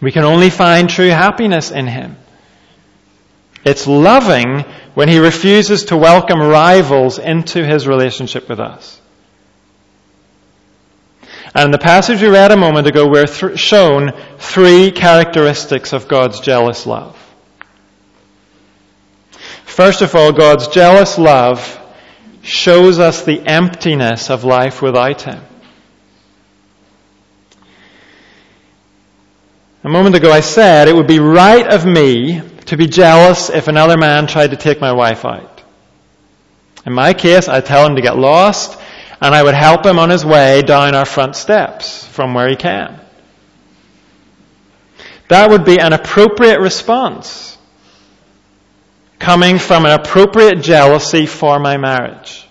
We 0.00 0.12
can 0.12 0.24
only 0.24 0.50
find 0.50 0.88
true 0.88 1.08
happiness 1.08 1.70
in 1.70 1.86
Him. 1.86 2.16
It's 3.64 3.86
loving 3.86 4.60
when 4.94 5.08
He 5.08 5.18
refuses 5.18 5.84
to 5.86 5.96
welcome 5.96 6.40
rivals 6.40 7.18
into 7.18 7.64
His 7.64 7.86
relationship 7.86 8.48
with 8.48 8.60
us. 8.60 9.00
And 11.54 11.66
in 11.66 11.70
the 11.70 11.78
passage 11.78 12.20
we 12.20 12.28
read 12.28 12.52
a 12.52 12.56
moment 12.56 12.86
ago, 12.86 13.08
we're 13.08 13.26
th- 13.26 13.58
shown 13.58 14.12
three 14.38 14.90
characteristics 14.90 15.92
of 15.92 16.06
God's 16.06 16.40
jealous 16.40 16.86
love. 16.86 17.16
First 19.64 20.02
of 20.02 20.14
all, 20.14 20.32
God's 20.32 20.68
jealous 20.68 21.18
love 21.18 21.80
shows 22.42 22.98
us 22.98 23.24
the 23.24 23.40
emptiness 23.46 24.30
of 24.30 24.44
life 24.44 24.82
without 24.82 25.22
Him. 25.22 25.42
A 29.84 29.88
moment 29.88 30.16
ago 30.16 30.30
I 30.30 30.40
said 30.40 30.88
it 30.88 30.94
would 30.94 31.06
be 31.06 31.20
right 31.20 31.66
of 31.66 31.86
me 31.86 32.42
to 32.68 32.76
be 32.76 32.86
jealous 32.86 33.48
if 33.48 33.66
another 33.68 33.96
man 33.96 34.26
tried 34.26 34.50
to 34.50 34.56
take 34.56 34.80
my 34.80 34.92
wife 34.92 35.24
out. 35.24 35.62
In 36.84 36.92
my 36.92 37.14
case, 37.14 37.48
I'd 37.48 37.64
tell 37.64 37.86
him 37.86 37.96
to 37.96 38.02
get 38.02 38.16
lost 38.16 38.78
and 39.20 39.34
I 39.34 39.42
would 39.42 39.54
help 39.54 39.84
him 39.84 39.98
on 39.98 40.10
his 40.10 40.24
way 40.24 40.62
down 40.62 40.94
our 40.94 41.06
front 41.06 41.34
steps 41.34 42.06
from 42.06 42.34
where 42.34 42.48
he 42.48 42.56
came. 42.56 42.94
That 45.28 45.50
would 45.50 45.64
be 45.64 45.80
an 45.80 45.92
appropriate 45.92 46.60
response 46.60 47.56
coming 49.18 49.58
from 49.58 49.84
an 49.84 49.92
appropriate 49.92 50.62
jealousy 50.62 51.26
for 51.26 51.58
my 51.58 51.76
marriage. 51.78 52.46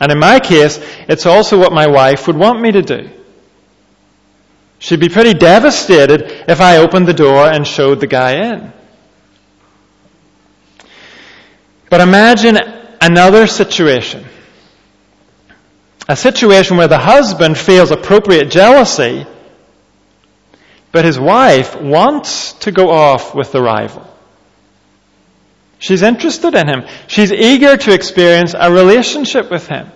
And 0.00 0.10
in 0.10 0.18
my 0.18 0.40
case, 0.40 0.78
it's 1.08 1.26
also 1.26 1.58
what 1.58 1.72
my 1.72 1.88
wife 1.88 2.26
would 2.26 2.36
want 2.36 2.60
me 2.60 2.72
to 2.72 2.82
do. 2.82 3.10
She'd 4.82 4.98
be 4.98 5.08
pretty 5.08 5.32
devastated 5.32 6.22
if 6.48 6.60
I 6.60 6.78
opened 6.78 7.06
the 7.06 7.14
door 7.14 7.46
and 7.46 7.64
showed 7.64 8.00
the 8.00 8.08
guy 8.08 8.50
in. 8.50 8.72
But 11.88 12.00
imagine 12.00 12.58
another 13.00 13.46
situation. 13.46 14.26
A 16.08 16.16
situation 16.16 16.78
where 16.78 16.88
the 16.88 16.98
husband 16.98 17.56
feels 17.56 17.92
appropriate 17.92 18.50
jealousy, 18.50 19.24
but 20.90 21.04
his 21.04 21.18
wife 21.18 21.80
wants 21.80 22.54
to 22.64 22.72
go 22.72 22.90
off 22.90 23.36
with 23.36 23.52
the 23.52 23.62
rival. 23.62 24.04
She's 25.78 26.02
interested 26.02 26.56
in 26.56 26.66
him. 26.66 26.88
She's 27.06 27.30
eager 27.30 27.76
to 27.76 27.94
experience 27.94 28.52
a 28.58 28.72
relationship 28.72 29.48
with 29.48 29.68
him. 29.68 29.92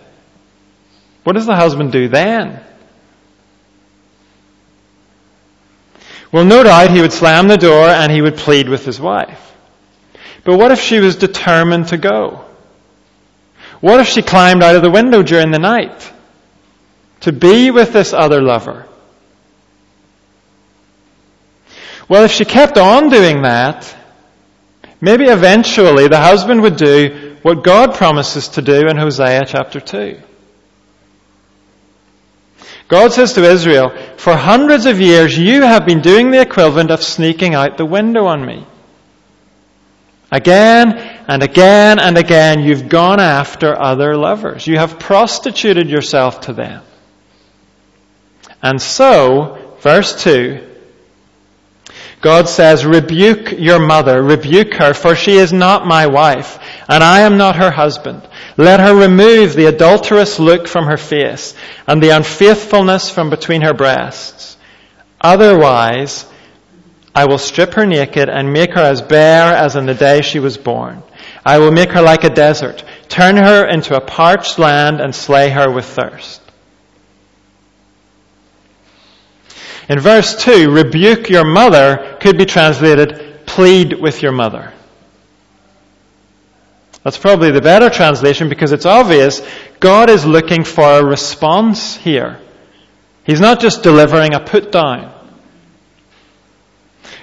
What 1.25 1.35
does 1.35 1.47
the 1.47 1.57
husband 1.57 1.91
do 1.91 2.07
then? 2.07 2.63
Well, 6.33 6.45
no 6.45 6.63
doubt 6.63 6.91
he 6.91 7.01
would 7.01 7.13
slam 7.13 7.49
the 7.49 7.57
door 7.57 7.89
and 7.89 8.11
he 8.11 8.21
would 8.21 8.37
plead 8.37 8.69
with 8.69 8.85
his 8.85 9.01
wife. 9.01 9.43
But 10.45 10.59
what 10.59 10.73
if 10.73 10.81
she 10.81 11.01
was 11.01 11.17
determined 11.17 11.89
to 11.89 11.99
go? 11.99 12.45
What 13.81 14.01
if 14.01 14.09
she 14.09 14.23
climbed 14.23 14.63
out 14.63 14.77
of 14.77 14.83
the 14.83 14.91
window 14.91 15.23
during 15.23 15.51
the 15.51 15.59
night 15.59 16.13
to 17.21 17.33
be 17.33 17.71
with 17.71 17.93
this 17.93 18.13
other 18.13 18.41
lover? 18.41 18.87
Well, 22.09 22.25
if 22.25 22.31
she 22.31 22.45
kept 22.45 22.79
on 22.79 23.09
doing 23.09 23.43
that, 23.43 23.95
maybe 25.01 25.25
eventually 25.25 26.07
the 26.09 26.21
husband 26.21 26.63
would 26.63 26.77
do 26.77 27.37
what 27.43 27.65
God 27.65 27.95
promises 27.95 28.49
to 28.51 28.63
do 28.63 28.89
in 28.89 28.97
Hosea 28.97 29.43
chapter 29.47 29.81
2. 29.81 30.21
God 32.89 33.13
says 33.13 33.33
to 33.33 33.45
Israel, 33.45 33.91
For 34.17 34.37
hundreds 34.37 34.87
of 34.87 35.01
years 35.01 35.37
you 35.37 35.63
have 35.63 35.87
been 35.87 36.01
doing 36.01 36.31
the 36.31 36.41
equivalent 36.41 36.91
of 36.91 37.03
sneaking 37.03 37.55
out 37.55 37.77
the 37.77 37.85
window 37.85 38.27
on 38.27 38.45
me. 38.45 38.67
Again 40.31 40.97
and 41.29 41.43
again 41.43 41.99
and 41.99 42.19
again 42.19 42.61
you've 42.61 42.89
gone 42.89 43.21
after 43.21 43.77
other 43.77 44.17
lovers. 44.17 44.67
You 44.67 44.79
have 44.79 44.99
prostituted 44.99 45.89
yourself 45.89 46.43
to 46.43 46.53
them. 46.53 46.83
And 48.63 48.81
so, 48.81 49.77
verse 49.81 50.23
2, 50.23 50.76
God 52.27 52.49
says, 52.49 52.85
Rebuke 52.85 53.53
your 53.53 53.79
mother, 53.79 54.21
rebuke 54.21 54.75
her, 54.75 54.95
for 54.95 55.15
she 55.15 55.37
is 55.37 55.53
not 55.53 55.87
my 55.87 56.09
wife, 56.09 56.59
and 56.89 57.05
I 57.05 57.21
am 57.21 57.37
not 57.37 57.55
her 57.55 57.71
husband. 57.71 58.21
Let 58.57 58.81
her 58.81 58.97
remove 58.97 59.55
the 59.55 59.67
adulterous 59.67 60.41
look 60.41 60.67
from 60.67 60.87
her 60.87 60.97
face, 60.97 61.55
and 61.87 62.03
the 62.03 62.11
unfaithfulness 62.11 63.11
from 63.11 63.31
between 63.31 63.63
her 63.63 63.75
breasts. 63.75 64.57
Otherwise, 65.21 66.27
I 67.15 67.27
will 67.27 67.39
strip 67.39 67.75
her 67.75 67.87
naked 67.87 68.29
and 68.29 68.53
make 68.53 68.75
her 68.75 68.83
as 68.83 69.03
bare 69.03 69.55
as 69.55 69.77
in 69.77 69.87
the 69.87 69.95
day 69.95 70.21
she 70.21 70.41
was 70.41 70.59
born. 70.59 71.05
I 71.45 71.61
will 71.61 71.71
make 71.71 71.93
her 71.93 72.03
like 72.03 72.25
a 72.25 72.31
desert, 72.31 72.83
turn 73.09 73.37
her 73.37 73.69
into 73.69 73.95
a 73.95 74.05
parched 74.05 74.59
land, 74.59 75.01
and 75.01 75.15
slay 75.15 75.51
her 75.51 75.71
with 75.71 75.85
thirst. 75.85 76.41
In 79.89 80.01
verse 80.01 80.43
2, 80.43 80.71
rebuke 80.71 81.29
your 81.29 81.45
mother 81.45 82.17
could 82.21 82.37
be 82.37 82.45
translated, 82.45 83.47
plead 83.47 83.93
with 83.93 84.23
your 84.23 84.33
mother. 84.33 84.73
That's 87.05 87.19
probably 87.19 87.53
the 87.53 87.61
better 87.61 87.89
translation 87.89 88.49
because 88.49 88.73
it's 88.73 88.85
obvious 88.85 89.41
God 89.79 90.11
is 90.11 90.27
looking 90.27 90.65
for 90.65 90.99
a 90.99 91.05
response 91.05 91.97
here. 91.97 92.41
He's 93.23 93.41
not 93.41 93.61
just 93.61 93.85
delivering 93.85 94.35
a 94.35 94.41
put 94.41 94.73
down. 94.73 95.13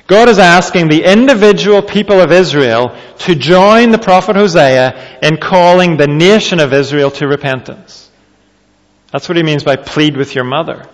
God 0.07 0.29
is 0.29 0.39
asking 0.39 0.87
the 0.87 1.03
individual 1.03 1.81
people 1.81 2.21
of 2.21 2.31
Israel 2.31 2.97
to 3.19 3.35
join 3.35 3.91
the 3.91 3.97
prophet 3.97 4.35
Hosea 4.35 5.19
in 5.21 5.37
calling 5.37 5.97
the 5.97 6.07
nation 6.07 6.59
of 6.59 6.73
Israel 6.73 7.11
to 7.11 7.27
repentance. 7.27 8.09
That's 9.11 9.27
what 9.27 9.37
he 9.37 9.43
means 9.43 9.63
by 9.63 9.75
plead 9.75 10.15
with 10.15 10.33
your 10.33 10.43
mother. 10.43 10.85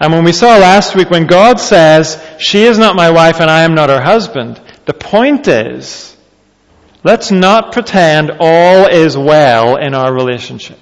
And 0.00 0.12
when 0.14 0.24
we 0.24 0.32
saw 0.32 0.56
last 0.56 0.96
week, 0.96 1.10
when 1.10 1.26
God 1.26 1.60
says, 1.60 2.20
she 2.38 2.62
is 2.62 2.78
not 2.78 2.96
my 2.96 3.10
wife 3.10 3.38
and 3.38 3.50
I 3.50 3.64
am 3.64 3.74
not 3.74 3.90
her 3.90 4.00
husband, 4.00 4.58
the 4.86 4.94
point 4.94 5.46
is, 5.46 6.16
let's 7.04 7.30
not 7.30 7.72
pretend 7.72 8.30
all 8.40 8.86
is 8.86 9.16
well 9.16 9.76
in 9.76 9.94
our 9.94 10.12
relationship. 10.12 10.78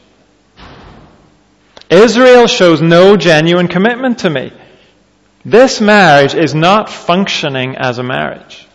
Israel 1.91 2.47
shows 2.47 2.81
no 2.81 3.17
genuine 3.17 3.67
commitment 3.67 4.21
to 4.21 4.31
me. 4.31 4.53
This 5.45 5.81
marriage 5.81 6.35
is 6.35 6.55
not 6.55 6.89
functioning 6.89 7.77
as 7.77 7.99
a 7.99 8.05
marriage. 8.05 8.69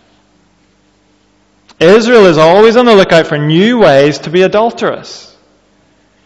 Israel 1.80 2.26
is 2.26 2.38
always 2.38 2.76
on 2.76 2.86
the 2.86 2.96
lookout 2.96 3.28
for 3.28 3.38
new 3.38 3.80
ways 3.80 4.20
to 4.20 4.30
be 4.30 4.42
adulterous. 4.42 5.36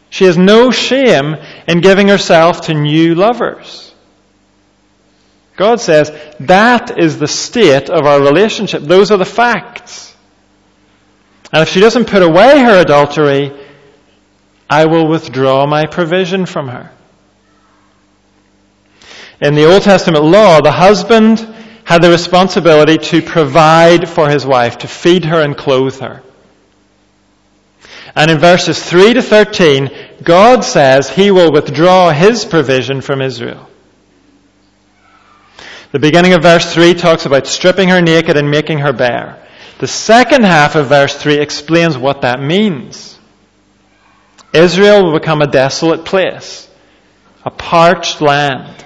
She 0.10 0.26
has 0.26 0.38
no 0.38 0.72
shame 0.72 1.36
in 1.68 1.82
giving 1.82 2.08
herself 2.08 2.62
to 2.62 2.74
new 2.74 3.14
lovers. 3.14 3.94
God 5.58 5.82
says 5.82 6.12
that 6.42 6.98
is 6.98 7.18
the 7.18 7.28
state 7.28 7.90
of 7.90 8.06
our 8.06 8.22
relationship. 8.22 8.84
Those 8.84 9.12
are 9.12 9.18
the 9.18 9.26
facts. 9.26 10.16
And 11.52 11.64
if 11.64 11.70
she 11.70 11.80
doesn't 11.80 12.08
put 12.08 12.22
away 12.22 12.60
her 12.60 12.80
adultery, 12.80 13.52
I 14.70 14.86
will 14.86 15.08
withdraw 15.08 15.66
my 15.66 15.88
provision 15.88 16.46
from 16.46 16.68
her. 16.68 16.92
In 19.42 19.56
the 19.56 19.72
Old 19.72 19.82
Testament 19.82 20.24
law, 20.24 20.62
the 20.62 20.72
husband 20.72 21.40
had 21.84 22.04
the 22.04 22.12
responsibility 22.12 22.98
to 22.98 23.22
provide 23.22 24.08
for 24.08 24.30
his 24.30 24.46
wife, 24.46 24.80
to 24.80 24.88
feed 24.88 25.26
her 25.26 25.42
and 25.42 25.58
clothe 25.58 26.00
her. 26.00 26.22
And 28.16 28.30
in 28.30 28.40
verses 28.40 28.82
3 28.84 29.14
to 29.14 29.22
13, 29.22 29.90
God 30.22 30.64
says 30.64 31.10
he 31.10 31.32
will 31.32 31.52
withdraw 31.52 32.12
his 32.12 32.46
provision 32.46 33.02
from 33.02 33.22
Israel. 33.22 33.70
The 35.92 36.00
beginning 36.00 36.34
of 36.34 36.42
verse 36.42 36.74
3 36.74 36.96
talks 36.96 37.26
about 37.26 37.48
stripping 37.48 37.90
her 37.90 38.02
naked 38.02 38.36
and 38.36 38.52
making 38.52 38.80
her 38.80 38.92
bare. 38.94 39.42
The 39.80 39.88
second 39.88 40.44
half 40.44 40.76
of 40.76 40.88
verse 40.88 41.16
3 41.16 41.40
explains 41.40 41.98
what 41.98 42.22
that 42.22 42.42
means. 42.42 43.18
Israel 44.54 45.06
will 45.06 45.20
become 45.20 45.42
a 45.42 45.48
desolate 45.48 46.04
place, 46.04 46.70
a 47.46 47.52
parched 47.52 48.22
land. 48.22 48.84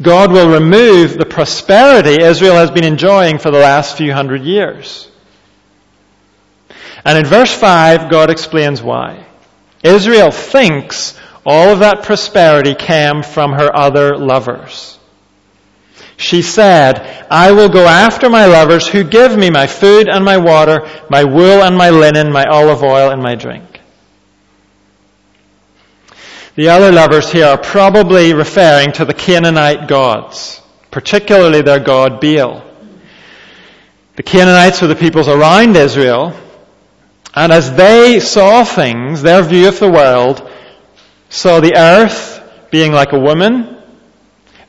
God 0.00 0.32
will 0.32 0.50
remove 0.50 1.18
the 1.18 1.26
prosperity 1.26 2.22
Israel 2.22 2.54
has 2.54 2.70
been 2.70 2.84
enjoying 2.84 3.38
for 3.38 3.50
the 3.50 3.58
last 3.58 3.96
few 3.96 4.12
hundred 4.12 4.42
years. 4.42 5.10
And 7.04 7.18
in 7.18 7.24
verse 7.24 7.52
5, 7.52 8.10
God 8.10 8.30
explains 8.30 8.82
why. 8.82 9.26
Israel 9.82 10.30
thinks 10.30 11.18
all 11.48 11.70
of 11.70 11.78
that 11.78 12.02
prosperity 12.02 12.74
came 12.74 13.22
from 13.22 13.52
her 13.52 13.74
other 13.74 14.18
lovers. 14.18 14.98
She 16.18 16.42
said, 16.42 17.26
I 17.30 17.52
will 17.52 17.70
go 17.70 17.86
after 17.86 18.28
my 18.28 18.44
lovers 18.44 18.86
who 18.86 19.02
give 19.02 19.34
me 19.34 19.48
my 19.48 19.66
food 19.66 20.10
and 20.10 20.26
my 20.26 20.36
water, 20.36 20.86
my 21.08 21.24
wool 21.24 21.62
and 21.62 21.74
my 21.74 21.88
linen, 21.88 22.30
my 22.30 22.44
olive 22.44 22.82
oil 22.82 23.10
and 23.10 23.22
my 23.22 23.34
drink. 23.34 23.80
The 26.54 26.68
other 26.68 26.92
lovers 26.92 27.32
here 27.32 27.46
are 27.46 27.56
probably 27.56 28.34
referring 28.34 28.92
to 28.92 29.06
the 29.06 29.14
Canaanite 29.14 29.88
gods, 29.88 30.60
particularly 30.90 31.62
their 31.62 31.80
god 31.80 32.20
Baal. 32.20 32.62
The 34.16 34.22
Canaanites 34.22 34.82
were 34.82 34.88
the 34.88 34.96
peoples 34.96 35.28
around 35.28 35.76
Israel, 35.76 36.38
and 37.34 37.52
as 37.52 37.74
they 37.74 38.20
saw 38.20 38.64
things, 38.64 39.22
their 39.22 39.42
view 39.42 39.68
of 39.68 39.78
the 39.78 39.90
world 39.90 40.47
saw 41.28 41.60
the 41.60 41.76
earth 41.76 42.42
being 42.70 42.92
like 42.92 43.12
a 43.12 43.18
woman, 43.18 43.76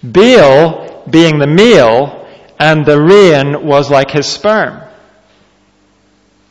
Baal 0.04 1.04
being 1.10 1.40
the 1.40 1.48
male, 1.48 2.28
and 2.60 2.86
the 2.86 3.02
rain 3.02 3.66
was 3.66 3.90
like 3.90 4.12
his 4.12 4.28
sperm. 4.28 4.82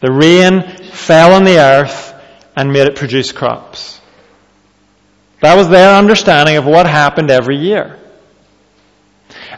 The 0.01 0.13
rain 0.13 0.63
fell 0.63 1.35
on 1.35 1.45
the 1.45 1.59
earth 1.59 2.15
and 2.57 2.73
made 2.73 2.87
it 2.87 2.97
produce 2.97 3.33
crops. 3.33 4.01
That 5.41 5.57
was 5.57 5.69
their 5.69 5.95
understanding 5.95 6.57
of 6.57 6.65
what 6.65 6.87
happened 6.87 7.31
every 7.31 7.57
year. 7.57 7.99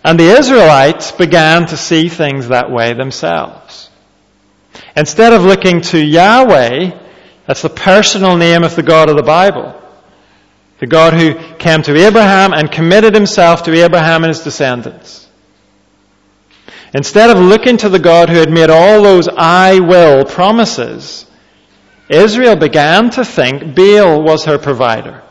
And 0.04 0.18
the 0.18 0.36
Israelites 0.38 1.12
began 1.12 1.66
to 1.66 1.76
see 1.76 2.08
things 2.08 2.48
that 2.48 2.70
way 2.70 2.94
themselves. 2.94 3.90
Instead 4.96 5.32
of 5.32 5.42
looking 5.42 5.80
to 5.82 5.98
Yahweh, 5.98 6.98
that's 7.46 7.62
the 7.62 7.70
personal 7.70 8.36
name 8.36 8.64
of 8.64 8.76
the 8.76 8.82
God 8.82 9.08
of 9.08 9.16
the 9.16 9.22
Bible, 9.22 9.74
the 10.80 10.86
God 10.86 11.12
who 11.12 11.34
came 11.58 11.82
to 11.82 12.06
Abraham 12.06 12.52
and 12.54 12.72
committed 12.72 13.14
himself 13.14 13.64
to 13.64 13.84
Abraham 13.84 14.24
and 14.24 14.30
his 14.30 14.40
descendants. 14.40 15.28
Instead 16.94 17.30
of 17.30 17.38
looking 17.38 17.76
to 17.76 17.88
the 17.88 17.98
God 17.98 18.30
who 18.30 18.36
had 18.36 18.50
made 18.50 18.70
all 18.70 19.02
those 19.02 19.28
I 19.28 19.78
will 19.78 20.24
promises, 20.24 21.26
Israel 22.08 22.56
began 22.56 23.10
to 23.10 23.24
think 23.24 23.76
Baal 23.76 24.22
was 24.22 24.46
her 24.46 24.58
provider. 24.58 25.22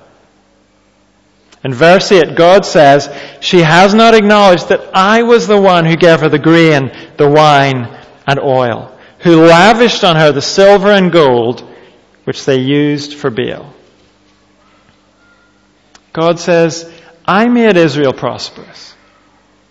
In 1.63 1.73
verse 1.73 2.11
8, 2.11 2.35
God 2.35 2.63
says, 2.63 3.13
She 3.41 3.59
has 3.59 3.93
not 3.93 4.13
acknowledged 4.13 4.69
that 4.69 4.91
I 4.93 5.23
was 5.23 5.47
the 5.47 5.59
one 5.59 5.85
who 5.85 5.97
gave 5.97 6.21
her 6.21 6.29
the 6.29 6.39
grain, 6.39 6.91
the 7.17 7.29
wine, 7.29 7.97
and 8.25 8.39
oil, 8.39 8.97
who 9.19 9.45
lavished 9.45 10.03
on 10.05 10.15
her 10.15 10.31
the 10.31 10.41
silver 10.41 10.91
and 10.91 11.11
gold 11.11 11.67
which 12.23 12.45
they 12.45 12.59
used 12.59 13.15
for 13.15 13.29
Baal. 13.29 13.73
God 16.13 16.39
says, 16.39 16.91
I 17.25 17.47
made 17.47 17.77
Israel 17.77 18.13
prosperous. 18.13 18.95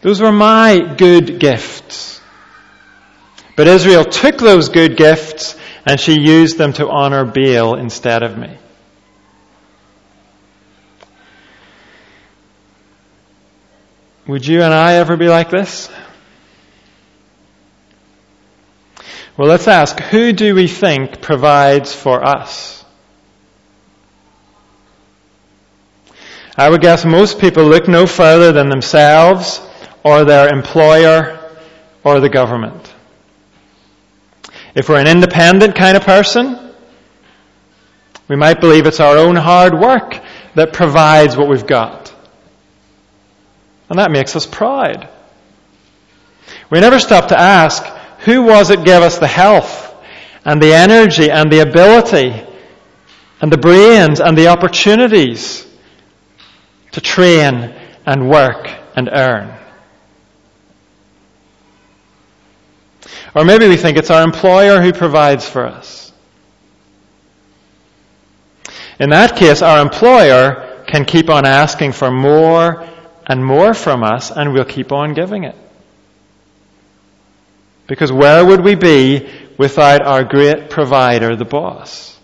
Those 0.00 0.20
were 0.20 0.32
my 0.32 0.94
good 0.96 1.40
gifts. 1.40 2.20
But 3.56 3.66
Israel 3.66 4.04
took 4.04 4.38
those 4.38 4.68
good 4.68 4.96
gifts 4.96 5.56
and 5.84 5.98
she 5.98 6.20
used 6.20 6.58
them 6.58 6.72
to 6.74 6.88
honor 6.88 7.24
Baal 7.24 7.74
instead 7.74 8.22
of 8.22 8.38
me. 8.38 8.56
Would 14.28 14.46
you 14.46 14.62
and 14.62 14.74
I 14.74 14.94
ever 14.94 15.16
be 15.16 15.28
like 15.28 15.50
this? 15.50 15.90
Well, 19.36 19.48
let's 19.48 19.66
ask, 19.66 19.98
who 19.98 20.32
do 20.32 20.54
we 20.54 20.68
think 20.68 21.22
provides 21.22 21.94
for 21.94 22.22
us? 22.22 22.77
I 26.58 26.68
would 26.68 26.80
guess 26.80 27.04
most 27.04 27.38
people 27.38 27.62
look 27.62 27.86
no 27.86 28.04
further 28.04 28.50
than 28.50 28.68
themselves 28.68 29.60
or 30.02 30.24
their 30.24 30.52
employer 30.52 31.38
or 32.02 32.18
the 32.18 32.28
government. 32.28 32.92
If 34.74 34.88
we're 34.88 34.98
an 34.98 35.06
independent 35.06 35.76
kind 35.76 35.96
of 35.96 36.02
person, 36.02 36.74
we 38.26 38.34
might 38.34 38.60
believe 38.60 38.86
it's 38.86 38.98
our 38.98 39.16
own 39.16 39.36
hard 39.36 39.72
work 39.72 40.20
that 40.56 40.72
provides 40.72 41.36
what 41.36 41.48
we've 41.48 41.66
got. 41.66 42.12
And 43.88 44.00
that 44.00 44.10
makes 44.10 44.34
us 44.34 44.44
proud. 44.44 45.08
We 46.70 46.80
never 46.80 46.98
stop 46.98 47.28
to 47.28 47.38
ask, 47.38 47.84
who 48.24 48.42
was 48.42 48.70
it 48.70 48.84
gave 48.84 49.02
us 49.02 49.18
the 49.18 49.28
health 49.28 49.94
and 50.44 50.60
the 50.60 50.74
energy 50.74 51.30
and 51.30 51.52
the 51.52 51.60
ability 51.60 52.44
and 53.40 53.52
the 53.52 53.58
brains 53.58 54.18
and 54.18 54.36
the 54.36 54.48
opportunities 54.48 55.67
to 56.98 57.04
train 57.04 57.54
and 58.06 58.28
work 58.28 58.68
and 58.96 59.08
earn. 59.08 59.56
Or 63.36 63.44
maybe 63.44 63.68
we 63.68 63.76
think 63.76 63.96
it's 63.96 64.10
our 64.10 64.24
employer 64.24 64.80
who 64.80 64.92
provides 64.92 65.48
for 65.48 65.64
us. 65.64 66.12
In 68.98 69.10
that 69.10 69.36
case, 69.36 69.62
our 69.62 69.80
employer 69.80 70.82
can 70.88 71.04
keep 71.04 71.30
on 71.30 71.46
asking 71.46 71.92
for 71.92 72.10
more 72.10 72.88
and 73.26 73.44
more 73.44 73.74
from 73.74 74.02
us, 74.02 74.32
and 74.32 74.52
we'll 74.52 74.64
keep 74.64 74.90
on 74.90 75.14
giving 75.14 75.44
it. 75.44 75.54
Because 77.86 78.10
where 78.10 78.44
would 78.44 78.64
we 78.64 78.74
be 78.74 79.28
without 79.56 80.02
our 80.02 80.24
great 80.24 80.68
provider, 80.68 81.36
the 81.36 81.44
boss? 81.44 82.17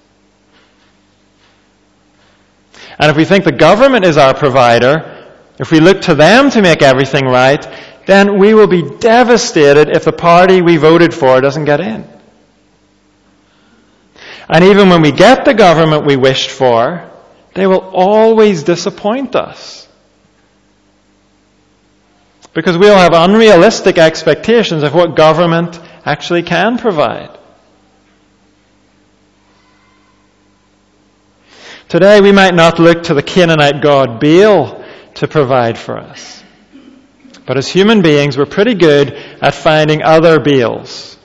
And 2.98 3.10
if 3.10 3.16
we 3.16 3.24
think 3.24 3.44
the 3.44 3.52
government 3.52 4.04
is 4.04 4.16
our 4.16 4.34
provider, 4.34 5.32
if 5.58 5.70
we 5.70 5.80
look 5.80 6.02
to 6.02 6.14
them 6.14 6.50
to 6.50 6.62
make 6.62 6.82
everything 6.82 7.24
right, 7.24 7.64
then 8.06 8.38
we 8.38 8.54
will 8.54 8.66
be 8.66 8.82
devastated 8.98 9.88
if 9.88 10.04
the 10.04 10.12
party 10.12 10.62
we 10.62 10.76
voted 10.76 11.14
for 11.14 11.40
doesn't 11.40 11.64
get 11.64 11.80
in. 11.80 12.06
And 14.48 14.64
even 14.64 14.90
when 14.90 15.02
we 15.02 15.10
get 15.10 15.44
the 15.44 15.54
government 15.54 16.04
we 16.04 16.16
wished 16.16 16.50
for, 16.50 17.10
they 17.54 17.66
will 17.66 17.90
always 17.94 18.62
disappoint 18.62 19.34
us. 19.34 19.88
Because 22.52 22.78
we 22.78 22.88
all 22.88 22.98
have 22.98 23.14
unrealistic 23.14 23.98
expectations 23.98 24.82
of 24.82 24.94
what 24.94 25.16
government 25.16 25.80
actually 26.04 26.42
can 26.42 26.78
provide. 26.78 27.36
Today 31.94 32.20
we 32.20 32.32
might 32.32 32.56
not 32.56 32.80
look 32.80 33.04
to 33.04 33.14
the 33.14 33.22
Canaanite 33.22 33.80
god 33.80 34.18
Baal 34.18 34.84
to 35.14 35.28
provide 35.28 35.78
for 35.78 35.96
us. 35.96 36.42
But 37.46 37.56
as 37.56 37.68
human 37.68 38.02
beings, 38.02 38.36
we're 38.36 38.46
pretty 38.46 38.74
good 38.74 39.12
at 39.12 39.54
finding 39.54 40.02
other 40.02 40.40
Baals. 40.40 41.16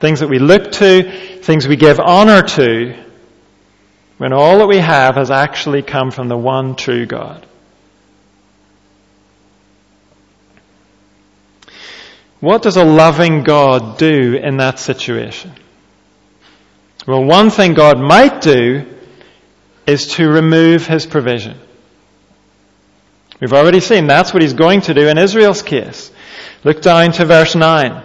Things 0.00 0.18
that 0.18 0.28
we 0.28 0.40
look 0.40 0.72
to, 0.72 1.38
things 1.42 1.68
we 1.68 1.76
give 1.76 2.00
honor 2.00 2.42
to, 2.42 3.04
when 4.18 4.32
all 4.32 4.58
that 4.58 4.66
we 4.66 4.78
have 4.78 5.14
has 5.14 5.30
actually 5.30 5.82
come 5.82 6.10
from 6.10 6.26
the 6.26 6.36
one 6.36 6.74
true 6.74 7.06
God. 7.06 7.46
What 12.40 12.62
does 12.62 12.76
a 12.76 12.84
loving 12.84 13.44
God 13.44 13.96
do 13.96 14.34
in 14.34 14.56
that 14.56 14.80
situation? 14.80 15.52
Well, 17.06 17.22
one 17.22 17.50
thing 17.50 17.74
God 17.74 18.00
might 18.00 18.40
do 18.40 18.90
is 19.86 20.08
to 20.14 20.28
remove 20.28 20.86
his 20.86 21.06
provision. 21.06 21.58
We've 23.40 23.52
already 23.52 23.80
seen 23.80 24.06
that's 24.06 24.32
what 24.32 24.42
he's 24.42 24.54
going 24.54 24.82
to 24.82 24.94
do 24.94 25.08
in 25.08 25.18
Israel's 25.18 25.62
case. 25.62 26.10
Look 26.62 26.80
down 26.80 27.12
to 27.12 27.26
verse 27.26 27.54
9. 27.54 28.02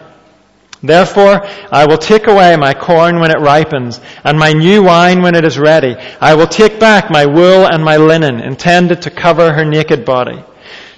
Therefore, 0.81 1.45
I 1.71 1.87
will 1.87 1.97
take 1.97 2.27
away 2.27 2.55
my 2.55 2.73
corn 2.73 3.19
when 3.19 3.31
it 3.31 3.39
ripens, 3.39 3.99
and 4.23 4.39
my 4.39 4.53
new 4.53 4.83
wine 4.83 5.21
when 5.21 5.35
it 5.35 5.43
is 5.43 5.59
ready. 5.59 5.95
I 6.21 6.35
will 6.35 6.47
take 6.47 6.79
back 6.79 7.11
my 7.11 7.25
wool 7.25 7.67
and 7.67 7.83
my 7.83 7.97
linen, 7.97 8.39
intended 8.39 9.01
to 9.03 9.11
cover 9.11 9.51
her 9.51 9.65
naked 9.65 10.05
body. 10.05 10.41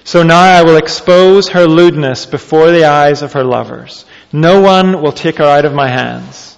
So 0.04 0.22
now 0.22 0.40
I 0.40 0.62
will 0.62 0.76
expose 0.76 1.48
her 1.48 1.66
lewdness 1.66 2.26
before 2.26 2.70
the 2.70 2.84
eyes 2.84 3.22
of 3.22 3.32
her 3.34 3.44
lovers. 3.44 4.04
No 4.32 4.60
one 4.60 5.02
will 5.02 5.12
take 5.12 5.36
her 5.36 5.44
out 5.44 5.64
of 5.64 5.74
my 5.74 5.88
hands. 5.88 6.51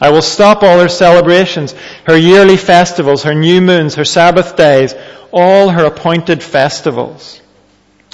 I 0.00 0.10
will 0.10 0.22
stop 0.22 0.62
all 0.62 0.78
her 0.80 0.88
celebrations, 0.88 1.74
her 2.06 2.16
yearly 2.16 2.56
festivals, 2.56 3.24
her 3.24 3.34
new 3.34 3.60
moons, 3.60 3.96
her 3.96 4.04
Sabbath 4.04 4.56
days, 4.56 4.94
all 5.30 5.68
her 5.68 5.84
appointed 5.84 6.42
festivals. 6.42 7.40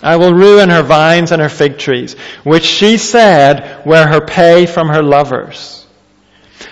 I 0.03 0.17
will 0.17 0.35
ruin 0.35 0.69
her 0.69 0.83
vines 0.83 1.33
and 1.33 1.41
her 1.41 1.49
fig 1.49 1.79
trees, 1.79 2.15
which 2.45 2.65
she 2.65 2.99
said 2.99 3.87
were 3.87 4.07
her 4.07 4.21
pay 4.21 4.67
from 4.67 4.89
her 4.89 5.03
lovers. 5.03 5.87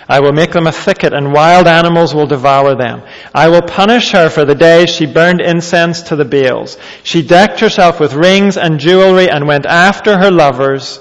I 0.07 0.19
will 0.19 0.33
make 0.33 0.51
them 0.51 0.67
a 0.67 0.71
thicket, 0.71 1.13
and 1.13 1.33
wild 1.33 1.67
animals 1.67 2.13
will 2.13 2.27
devour 2.27 2.75
them. 2.75 3.01
I 3.33 3.49
will 3.49 3.61
punish 3.63 4.11
her 4.11 4.29
for 4.29 4.45
the 4.45 4.53
days 4.53 4.89
she 4.89 5.07
burned 5.07 5.41
incense 5.41 6.03
to 6.03 6.15
the 6.15 6.25
Baals. 6.25 6.77
She 7.03 7.23
decked 7.23 7.59
herself 7.59 7.99
with 7.99 8.13
rings 8.13 8.57
and 8.57 8.79
jewelry 8.79 9.29
and 9.29 9.47
went 9.47 9.65
after 9.65 10.17
her 10.17 10.29
lovers, 10.29 10.99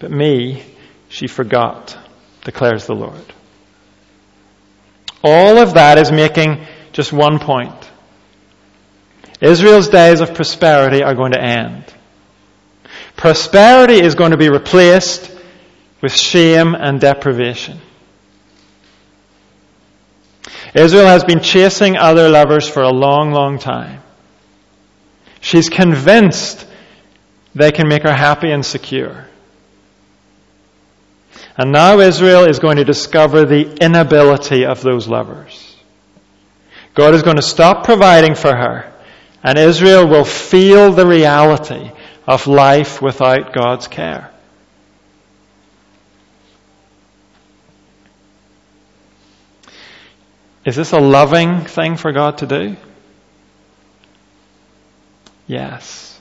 but 0.00 0.10
me 0.10 0.64
she 1.08 1.28
forgot, 1.28 1.96
declares 2.44 2.86
the 2.86 2.94
Lord. 2.94 3.32
All 5.22 5.58
of 5.58 5.74
that 5.74 5.98
is 5.98 6.10
making 6.10 6.66
just 6.92 7.12
one 7.12 7.38
point. 7.38 7.90
Israel's 9.40 9.88
days 9.88 10.20
of 10.20 10.34
prosperity 10.34 11.02
are 11.02 11.14
going 11.14 11.32
to 11.32 11.42
end. 11.42 11.84
Prosperity 13.16 14.00
is 14.00 14.14
going 14.14 14.30
to 14.30 14.36
be 14.36 14.50
replaced 14.50 15.30
with 16.00 16.12
shame 16.12 16.74
and 16.74 17.00
deprivation. 17.00 17.78
Israel 20.74 21.06
has 21.06 21.24
been 21.24 21.40
chasing 21.40 21.96
other 21.96 22.28
lovers 22.28 22.68
for 22.68 22.82
a 22.82 22.90
long, 22.90 23.32
long 23.32 23.58
time. 23.58 24.02
She's 25.40 25.68
convinced 25.68 26.66
they 27.54 27.72
can 27.72 27.88
make 27.88 28.02
her 28.04 28.12
happy 28.12 28.50
and 28.50 28.64
secure. 28.64 29.26
And 31.60 31.72
now 31.72 31.98
Israel 31.98 32.44
is 32.44 32.58
going 32.58 32.78
to 32.78 32.84
discover 32.84 33.44
the 33.44 33.76
inability 33.84 34.64
of 34.64 34.80
those 34.80 35.06
lovers. 35.06 35.76
God 36.94 37.12
is 37.12 37.22
going 37.22 37.36
to 37.36 37.42
stop 37.42 37.84
providing 37.84 38.34
for 38.34 38.56
her 38.56 38.90
and 39.42 39.58
Israel 39.58 40.06
will 40.06 40.24
feel 40.24 40.90
the 40.90 41.06
reality 41.06 41.90
of 42.26 42.46
life 42.46 43.02
without 43.02 43.52
God's 43.52 43.88
care. 43.88 44.30
Is 50.64 50.76
this 50.76 50.92
a 50.92 50.98
loving 50.98 51.66
thing 51.66 51.98
for 51.98 52.12
God 52.12 52.38
to 52.38 52.46
do? 52.46 52.76
Yes. 55.46 56.18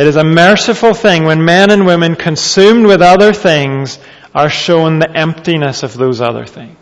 It 0.00 0.06
is 0.06 0.16
a 0.16 0.24
merciful 0.24 0.94
thing 0.94 1.24
when 1.24 1.44
men 1.44 1.70
and 1.70 1.84
women 1.84 2.16
consumed 2.16 2.86
with 2.86 3.02
other 3.02 3.34
things 3.34 3.98
are 4.34 4.48
shown 4.48 4.98
the 4.98 5.14
emptiness 5.14 5.82
of 5.82 5.92
those 5.92 6.22
other 6.22 6.46
things. 6.46 6.78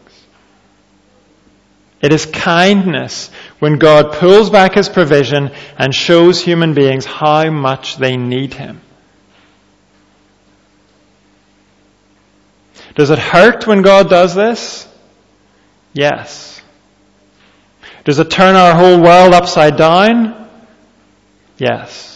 It 2.00 2.12
is 2.12 2.26
kindness 2.26 3.28
when 3.58 3.78
God 3.78 4.12
pulls 4.12 4.50
back 4.50 4.74
his 4.74 4.88
provision 4.88 5.50
and 5.76 5.92
shows 5.92 6.40
human 6.40 6.74
beings 6.74 7.06
how 7.06 7.50
much 7.50 7.96
they 7.96 8.16
need 8.16 8.54
him. 8.54 8.80
Does 12.94 13.10
it 13.10 13.18
hurt 13.18 13.66
when 13.66 13.82
God 13.82 14.08
does 14.08 14.36
this? 14.36 14.86
Yes. 15.92 16.62
Does 18.04 18.20
it 18.20 18.30
turn 18.30 18.54
our 18.54 18.76
whole 18.76 19.00
world 19.00 19.34
upside 19.34 19.76
down? 19.76 20.48
Yes. 21.58 22.07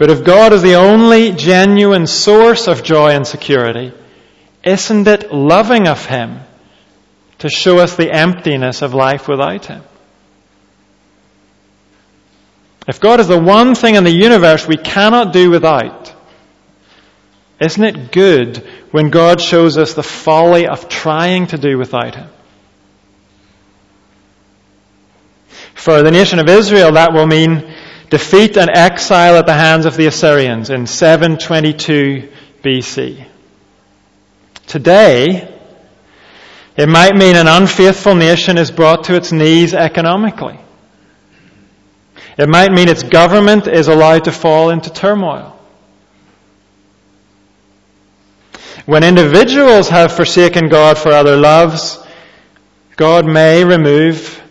But 0.00 0.10
if 0.10 0.24
God 0.24 0.54
is 0.54 0.62
the 0.62 0.76
only 0.76 1.30
genuine 1.32 2.06
source 2.06 2.68
of 2.68 2.82
joy 2.82 3.10
and 3.10 3.26
security, 3.26 3.92
isn't 4.64 5.06
it 5.06 5.30
loving 5.30 5.86
of 5.88 6.06
Him 6.06 6.40
to 7.40 7.48
show 7.48 7.78
us 7.78 7.96
the 7.96 8.10
emptiness 8.10 8.82
of 8.82 8.94
life 8.94 9.26
without 9.26 9.66
Him. 9.66 9.82
If 12.86 13.00
God 13.00 13.20
is 13.20 13.28
the 13.28 13.38
one 13.38 13.74
thing 13.74 13.94
in 13.94 14.04
the 14.04 14.10
universe 14.10 14.66
we 14.66 14.76
cannot 14.76 15.34
do 15.34 15.50
without, 15.50 16.14
isn't 17.60 17.84
it 17.84 18.10
good 18.10 18.58
when 18.90 19.10
God 19.10 19.40
shows 19.40 19.76
us 19.76 19.94
the 19.94 20.02
folly 20.02 20.66
of 20.66 20.88
trying 20.88 21.48
to 21.48 21.58
do 21.58 21.76
without 21.76 22.14
Him? 22.14 22.28
For 25.74 26.02
the 26.02 26.10
nation 26.10 26.38
of 26.38 26.48
Israel, 26.48 26.92
that 26.92 27.12
will 27.12 27.26
mean 27.26 27.74
defeat 28.10 28.56
and 28.56 28.68
exile 28.68 29.36
at 29.36 29.46
the 29.46 29.54
hands 29.54 29.86
of 29.86 29.96
the 29.96 30.06
Assyrians 30.06 30.68
in 30.68 30.86
722 30.86 32.28
BC. 32.62 33.26
Today, 34.66 35.56
it 36.76 36.88
might 36.88 37.14
mean 37.14 37.36
an 37.36 37.48
unfaithful 37.48 38.14
nation 38.14 38.58
is 38.58 38.70
brought 38.70 39.04
to 39.04 39.14
its 39.14 39.32
knees 39.32 39.74
economically. 39.74 40.58
It 42.36 42.48
might 42.48 42.72
mean 42.72 42.88
its 42.88 43.02
government 43.02 43.66
is 43.66 43.88
allowed 43.88 44.24
to 44.24 44.32
fall 44.32 44.70
into 44.70 44.90
turmoil. 44.90 45.56
When 48.86 49.04
individuals 49.04 49.88
have 49.88 50.12
forsaken 50.12 50.68
God 50.68 50.98
for 50.98 51.12
other 51.12 51.36
loves, 51.36 51.98
God 52.96 53.26
may 53.26 53.64
remove 53.64 54.42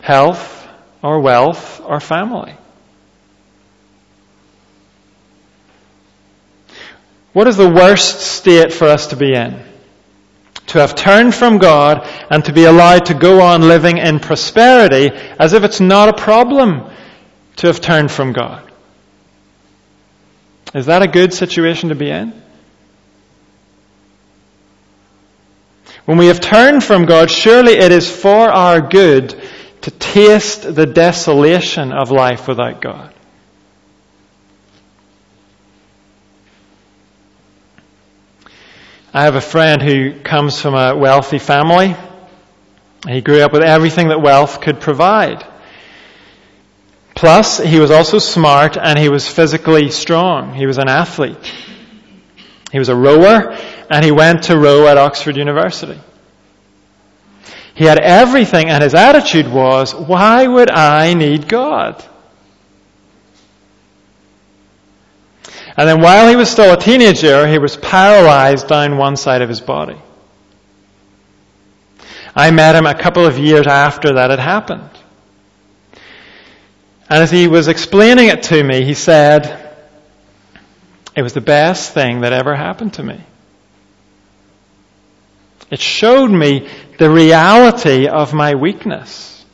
health 0.00 0.68
or 1.02 1.20
wealth 1.20 1.80
or 1.84 1.98
family. 1.98 2.54
What 7.32 7.46
is 7.46 7.56
the 7.56 7.68
worst 7.68 8.20
state 8.20 8.72
for 8.72 8.86
us 8.86 9.08
to 9.08 9.16
be 9.16 9.34
in? 9.34 9.70
to 10.70 10.78
have 10.78 10.94
turned 10.94 11.34
from 11.34 11.58
God 11.58 12.06
and 12.30 12.44
to 12.44 12.52
be 12.52 12.64
allowed 12.64 13.06
to 13.06 13.14
go 13.14 13.40
on 13.40 13.62
living 13.62 13.98
in 13.98 14.20
prosperity 14.20 15.10
as 15.10 15.52
if 15.52 15.64
it's 15.64 15.80
not 15.80 16.08
a 16.08 16.12
problem 16.12 16.88
to 17.56 17.66
have 17.66 17.80
turned 17.80 18.10
from 18.10 18.32
God. 18.32 18.70
Is 20.72 20.86
that 20.86 21.02
a 21.02 21.08
good 21.08 21.34
situation 21.34 21.88
to 21.88 21.96
be 21.96 22.08
in? 22.08 22.40
When 26.04 26.18
we 26.18 26.28
have 26.28 26.40
turned 26.40 26.84
from 26.84 27.04
God, 27.04 27.30
surely 27.30 27.72
it 27.72 27.90
is 27.90 28.08
for 28.08 28.48
our 28.48 28.80
good 28.80 29.40
to 29.82 29.90
taste 29.90 30.72
the 30.74 30.86
desolation 30.86 31.92
of 31.92 32.12
life 32.12 32.46
without 32.46 32.80
God. 32.80 33.12
I 39.12 39.24
have 39.24 39.34
a 39.34 39.40
friend 39.40 39.82
who 39.82 40.20
comes 40.20 40.60
from 40.60 40.74
a 40.74 40.96
wealthy 40.96 41.40
family. 41.40 41.96
He 43.08 43.20
grew 43.20 43.40
up 43.40 43.52
with 43.52 43.62
everything 43.62 44.08
that 44.08 44.22
wealth 44.22 44.60
could 44.60 44.80
provide. 44.80 45.44
Plus, 47.16 47.58
he 47.58 47.80
was 47.80 47.90
also 47.90 48.18
smart 48.18 48.76
and 48.76 48.96
he 48.96 49.08
was 49.08 49.26
physically 49.26 49.90
strong. 49.90 50.54
He 50.54 50.64
was 50.64 50.78
an 50.78 50.88
athlete. 50.88 51.52
He 52.70 52.78
was 52.78 52.88
a 52.88 52.94
rower 52.94 53.56
and 53.90 54.04
he 54.04 54.12
went 54.12 54.44
to 54.44 54.56
row 54.56 54.86
at 54.86 54.96
Oxford 54.96 55.36
University. 55.36 56.00
He 57.74 57.86
had 57.86 57.98
everything, 57.98 58.68
and 58.68 58.82
his 58.82 58.94
attitude 58.94 59.48
was, 59.48 59.94
Why 59.94 60.46
would 60.46 60.70
I 60.70 61.14
need 61.14 61.48
God? 61.48 62.04
And 65.80 65.88
then 65.88 66.02
while 66.02 66.28
he 66.28 66.36
was 66.36 66.50
still 66.50 66.74
a 66.74 66.76
teenager, 66.76 67.46
he 67.46 67.56
was 67.56 67.74
paralyzed 67.74 68.68
down 68.68 68.98
one 68.98 69.16
side 69.16 69.40
of 69.40 69.48
his 69.48 69.62
body. 69.62 69.96
I 72.36 72.50
met 72.50 72.76
him 72.76 72.84
a 72.84 72.94
couple 72.94 73.24
of 73.24 73.38
years 73.38 73.66
after 73.66 74.12
that 74.16 74.28
had 74.28 74.40
happened. 74.40 74.90
And 77.08 77.22
as 77.22 77.30
he 77.30 77.48
was 77.48 77.68
explaining 77.68 78.28
it 78.28 78.42
to 78.42 78.62
me, 78.62 78.84
he 78.84 78.92
said, 78.92 79.74
It 81.16 81.22
was 81.22 81.32
the 81.32 81.40
best 81.40 81.94
thing 81.94 82.20
that 82.20 82.34
ever 82.34 82.54
happened 82.54 82.92
to 82.94 83.02
me. 83.02 83.24
It 85.70 85.80
showed 85.80 86.30
me 86.30 86.68
the 86.98 87.10
reality 87.10 88.06
of 88.06 88.34
my 88.34 88.54
weakness. 88.54 89.46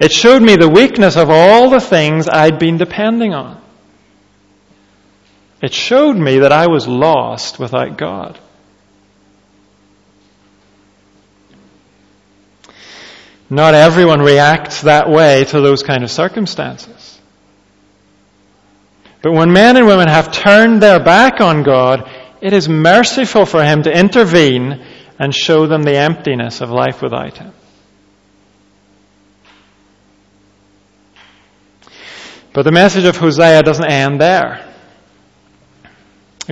It 0.00 0.10
showed 0.10 0.42
me 0.42 0.56
the 0.56 0.68
weakness 0.68 1.16
of 1.16 1.30
all 1.30 1.70
the 1.70 1.80
things 1.80 2.28
I'd 2.28 2.58
been 2.58 2.76
depending 2.76 3.32
on. 3.32 3.62
It 5.66 5.74
showed 5.74 6.16
me 6.16 6.38
that 6.38 6.52
I 6.52 6.68
was 6.68 6.86
lost 6.86 7.58
without 7.58 7.98
God. 7.98 8.38
Not 13.50 13.74
everyone 13.74 14.20
reacts 14.20 14.82
that 14.82 15.10
way 15.10 15.42
to 15.46 15.60
those 15.60 15.82
kind 15.82 16.04
of 16.04 16.10
circumstances. 16.12 17.20
But 19.22 19.32
when 19.32 19.52
men 19.52 19.76
and 19.76 19.88
women 19.88 20.06
have 20.06 20.30
turned 20.30 20.80
their 20.80 21.00
back 21.02 21.40
on 21.40 21.64
God, 21.64 22.08
it 22.40 22.52
is 22.52 22.68
merciful 22.68 23.44
for 23.44 23.64
Him 23.64 23.82
to 23.82 23.90
intervene 23.90 24.86
and 25.18 25.34
show 25.34 25.66
them 25.66 25.82
the 25.82 25.96
emptiness 25.96 26.60
of 26.60 26.70
life 26.70 27.02
without 27.02 27.38
Him. 27.38 27.52
But 32.52 32.62
the 32.62 32.70
message 32.70 33.04
of 33.04 33.16
Hosea 33.16 33.64
doesn't 33.64 33.90
end 33.90 34.20
there. 34.20 34.65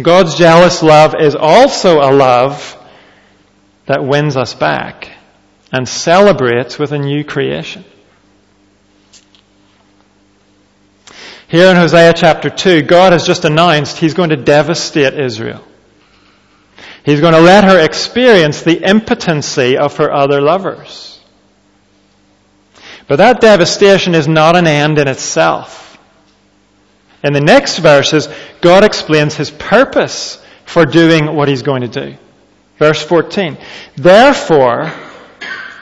God's 0.02 0.37
jealous 0.37 0.83
love 0.83 1.14
is 1.20 1.37
also 1.37 2.00
a 2.00 2.11
love 2.12 2.76
that 3.87 4.04
wins 4.04 4.37
us 4.37 4.54
back 4.54 5.11
and 5.72 5.88
celebrates 5.88 6.78
with 6.78 6.92
a 6.92 6.98
new 6.98 7.24
creation. 7.24 7.85
Here 11.46 11.70
in 11.70 11.76
Hosea 11.76 12.14
chapter 12.14 12.50
2, 12.50 12.83
God 12.83 13.12
has 13.12 13.24
just 13.24 13.44
announced 13.44 13.98
He's 13.98 14.14
going 14.14 14.30
to 14.30 14.37
devastate 14.37 15.14
Israel. 15.14 15.64
He's 17.04 17.20
going 17.20 17.35
to 17.35 17.40
let 17.40 17.64
her 17.64 17.78
experience 17.78 18.62
the 18.62 18.83
impotency 18.83 19.76
of 19.76 19.98
her 19.98 20.12
other 20.12 20.40
lovers. 20.40 21.20
But 23.07 23.16
that 23.16 23.40
devastation 23.40 24.14
is 24.14 24.26
not 24.26 24.57
an 24.57 24.66
end 24.66 24.98
in 24.98 25.07
itself. 25.07 25.93
In 27.24 27.32
the 27.32 27.40
next 27.40 27.78
verses, 27.78 28.28
God 28.60 28.84
explains 28.84 29.34
His 29.34 29.50
purpose 29.50 30.44
for 30.66 30.84
doing 30.87 31.34
what 31.34 31.48
He's 31.48 31.62
going 31.62 31.82
to 31.82 31.88
do. 31.88 32.16
Verse 32.78 33.02
14. 33.02 33.56
Therefore, 33.96 34.92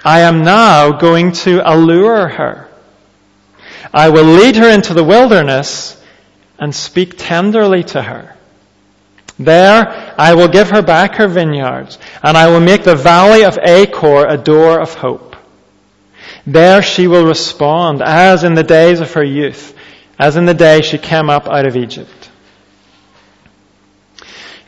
I 0.04 0.20
am 0.20 0.44
now 0.44 0.92
going 0.92 1.32
to 1.32 1.60
allure 1.68 2.28
her. 2.28 2.68
I 3.92 4.08
will 4.10 4.24
lead 4.24 4.56
her 4.56 4.70
into 4.70 4.94
the 4.94 5.04
wilderness 5.04 6.00
and 6.58 6.74
speak 6.74 7.14
tenderly 7.18 7.82
to 7.84 8.00
her. 8.00 8.36
There 9.38 10.14
I 10.18 10.34
will 10.34 10.48
give 10.48 10.70
her 10.70 10.82
back 10.82 11.16
her 11.16 11.26
vineyards, 11.26 11.98
and 12.22 12.36
I 12.36 12.48
will 12.48 12.60
make 12.60 12.84
the 12.84 12.94
valley 12.94 13.44
of 13.44 13.58
Achor 13.58 14.26
a 14.26 14.36
door 14.36 14.78
of 14.80 14.94
hope. 14.94 15.34
There 16.46 16.82
she 16.82 17.06
will 17.06 17.26
respond 17.26 18.02
as 18.02 18.44
in 18.44 18.54
the 18.54 18.62
days 18.62 19.00
of 19.00 19.12
her 19.14 19.24
youth, 19.24 19.71
as 20.22 20.36
in 20.36 20.44
the 20.44 20.54
day 20.54 20.82
she 20.82 20.98
came 20.98 21.28
up 21.28 21.48
out 21.48 21.66
of 21.66 21.76
Egypt. 21.76 22.30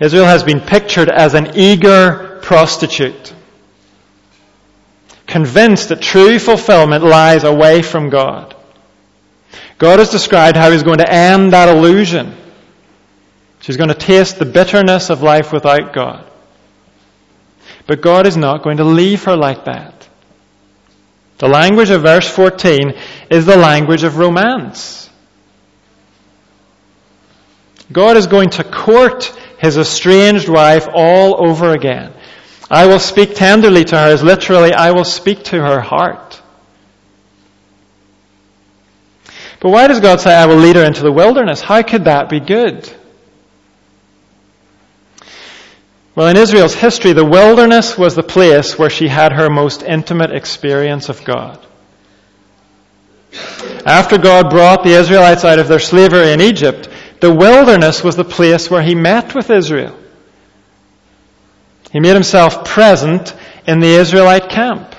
Israel 0.01 0.25
has 0.25 0.43
been 0.43 0.61
pictured 0.61 1.09
as 1.09 1.35
an 1.35 1.53
eager 1.55 2.41
prostitute 2.43 3.33
convinced 5.29 5.91
that 5.91 6.03
true 6.03 6.41
fulfillment 6.41 7.05
lies 7.05 7.45
away 7.45 7.83
from 7.83 8.11
God. 8.11 8.55
God 9.79 10.01
has 10.01 10.11
described 10.11 10.57
how 10.57 10.73
He's 10.73 10.83
going 10.83 10.99
to 10.99 11.13
end 11.13 11.53
that 11.53 11.69
illusion. 11.69 12.37
She's 13.61 13.77
going 13.77 13.89
to 13.89 13.95
taste 13.95 14.39
the 14.41 14.45
bitterness 14.45 15.09
of 15.09 15.23
life 15.23 15.53
without 15.53 15.93
God. 15.93 16.29
But 17.87 18.01
God 18.01 18.27
is 18.27 18.37
not 18.37 18.65
going 18.65 18.79
to 18.79 18.85
leave 18.85 19.25
her 19.25 19.37
like 19.37 19.67
that. 19.67 20.09
The 21.39 21.49
language 21.49 21.91
of 21.91 22.03
verse 22.03 22.29
14 22.29 22.95
is 23.31 23.47
the 23.47 23.57
language 23.57 24.03
of 24.03 24.19
romance. 24.19 25.05
God 27.93 28.17
is 28.17 28.27
going 28.27 28.51
to 28.51 28.65
court 28.65 29.33
his 29.59 29.77
estranged 29.79 30.49
wife 30.49 30.89
all 30.93 31.47
over 31.47 31.73
again. 31.73 32.13
I 32.71 32.87
will 32.87 32.99
speak 32.99 33.35
tenderly 33.35 33.85
to 33.85 33.97
her 33.97 34.09
as 34.13 34.23
literally, 34.23 34.73
I 34.73 34.93
will 34.93 35.05
speak 35.05 35.45
to 35.45 35.61
her 35.61 35.81
heart. 35.81 36.41
But 39.61 39.71
why 39.71 39.87
does 39.87 40.01
God 40.01 40.21
say, 40.21 40.35
I 40.35 40.47
will 40.47 40.57
lead 40.57 40.77
her 40.77 40.85
into 40.85 41.03
the 41.03 41.13
wilderness? 41.13 41.61
How 41.61 41.83
could 41.83 42.05
that 42.05 42.29
be 42.29 42.41
good? 42.41 42.91
Well, 46.15 46.29
in 46.29 46.37
Israel's 46.37 46.75
history, 46.75 47.13
the 47.13 47.25
wilderness 47.25 47.99
was 47.99 48.15
the 48.15 48.23
place 48.23 48.79
where 48.79 48.91
she 48.91 49.09
had 49.09 49.33
her 49.33 49.51
most 49.51 49.83
intimate 49.83 50.31
experience 50.31 51.09
of 51.09 51.25
God. 51.25 51.59
After 53.85 54.17
God 54.17 54.49
brought 54.49 54.85
the 54.85 54.93
Israelites 54.93 55.45
out 55.45 55.59
of 55.59 55.67
their 55.67 55.81
slavery 55.81 56.33
in 56.33 56.41
Egypt, 56.41 56.89
the 57.25 57.33
wilderness 57.33 58.05
was 58.05 58.17
the 58.17 58.25
place 58.25 58.71
where 58.71 58.83
He 58.83 58.95
met 58.95 59.35
with 59.35 59.49
Israel. 59.49 59.99
He 61.91 61.99
made 61.99 62.13
himself 62.13 62.67
present 62.67 63.35
in 63.67 63.81
the 63.81 63.95
Israelite 63.95 64.51
camp. 64.51 64.95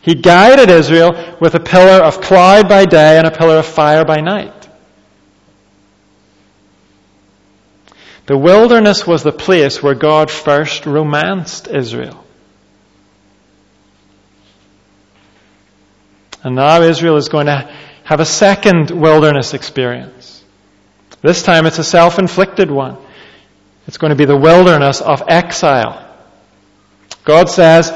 He 0.00 0.16
guided 0.16 0.70
Israel 0.70 1.36
with 1.40 1.54
a 1.54 1.60
pillar 1.60 2.02
of 2.02 2.20
cloud 2.20 2.68
by 2.68 2.84
day 2.84 3.16
and 3.16 3.28
a 3.28 3.30
pillar 3.30 3.58
of 3.58 3.66
fire 3.66 4.04
by 4.04 4.16
night. 4.16 4.68
The 8.26 8.36
wilderness 8.36 9.06
was 9.06 9.22
the 9.22 9.30
place 9.30 9.80
where 9.80 9.94
God 9.94 10.32
first 10.32 10.84
romanced 10.84 11.68
Israel. 11.68 12.24
And 16.42 16.56
now 16.56 16.82
Israel 16.82 17.14
is 17.14 17.28
going 17.28 17.46
to 17.46 17.72
have 18.02 18.18
a 18.18 18.24
second 18.24 18.90
wilderness 18.90 19.54
experience. 19.54 20.35
This 21.26 21.42
time 21.42 21.66
it's 21.66 21.80
a 21.80 21.84
self-inflicted 21.84 22.70
one. 22.70 22.96
It's 23.88 23.98
going 23.98 24.10
to 24.10 24.16
be 24.16 24.26
the 24.26 24.36
wilderness 24.36 25.00
of 25.00 25.24
exile. 25.26 26.08
God 27.24 27.48
says, 27.48 27.90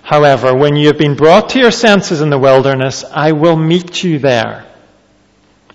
however, 0.00 0.56
when 0.56 0.74
you 0.74 0.86
have 0.86 0.96
been 0.96 1.16
brought 1.16 1.50
to 1.50 1.58
your 1.58 1.70
senses 1.70 2.22
in 2.22 2.30
the 2.30 2.38
wilderness, 2.38 3.04
I 3.04 3.32
will 3.32 3.56
meet 3.56 4.02
you 4.02 4.18
there 4.18 4.64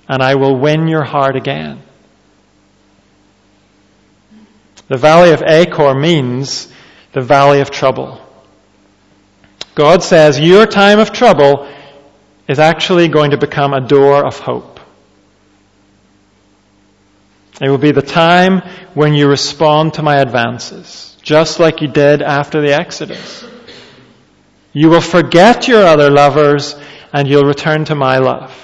and 0.09 0.23
I 0.23 0.33
will 0.33 0.55
win 0.57 0.87
your 0.87 1.03
heart 1.03 1.35
again. 1.35 1.83
The 4.87 4.97
valley 4.97 5.33
of 5.33 5.43
Achor 5.43 5.93
means 5.93 6.67
the 7.13 7.21
valley 7.21 7.61
of 7.61 7.69
trouble. 7.69 8.19
God 9.75 10.01
says 10.01 10.39
your 10.39 10.65
time 10.65 10.97
of 10.97 11.13
trouble 11.13 11.71
is 12.47 12.57
actually 12.57 13.07
going 13.07 13.31
to 13.31 13.37
become 13.37 13.75
a 13.75 13.81
door 13.81 14.25
of 14.25 14.39
hope. 14.39 14.80
It 17.61 17.69
will 17.69 17.77
be 17.77 17.91
the 17.91 18.01
time 18.01 18.61
when 18.95 19.13
you 19.13 19.29
respond 19.29 19.93
to 19.93 20.03
my 20.03 20.17
advances 20.17 21.11
just 21.21 21.59
like 21.59 21.81
you 21.81 21.87
did 21.87 22.21
after 22.21 22.61
the 22.61 22.73
Exodus. 22.73 23.45
You 24.73 24.89
will 24.89 25.01
forget 25.01 25.67
your 25.67 25.83
other 25.85 26.09
lovers 26.09 26.75
and 27.13 27.27
you'll 27.27 27.45
return 27.45 27.85
to 27.85 27.95
my 27.95 28.17
love. 28.17 28.57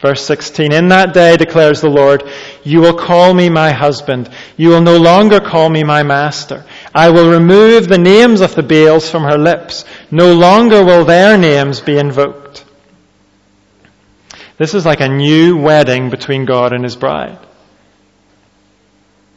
Verse 0.00 0.24
16, 0.26 0.72
In 0.72 0.88
that 0.88 1.14
day, 1.14 1.36
declares 1.36 1.80
the 1.80 1.88
Lord, 1.88 2.28
you 2.62 2.80
will 2.82 2.96
call 2.96 3.32
me 3.32 3.48
my 3.48 3.70
husband. 3.70 4.28
You 4.58 4.68
will 4.68 4.82
no 4.82 4.98
longer 4.98 5.40
call 5.40 5.70
me 5.70 5.82
my 5.82 6.02
master. 6.02 6.66
I 6.94 7.08
will 7.08 7.30
remove 7.30 7.88
the 7.88 7.98
names 7.98 8.42
of 8.42 8.54
the 8.54 8.62
Baals 8.62 9.10
from 9.10 9.22
her 9.22 9.38
lips. 9.38 9.86
No 10.10 10.34
longer 10.34 10.84
will 10.84 11.06
their 11.06 11.38
names 11.38 11.80
be 11.80 11.96
invoked. 11.96 12.64
This 14.58 14.74
is 14.74 14.84
like 14.84 15.00
a 15.00 15.08
new 15.08 15.56
wedding 15.56 16.10
between 16.10 16.44
God 16.44 16.74
and 16.74 16.84
his 16.84 16.96
bride. 16.96 17.38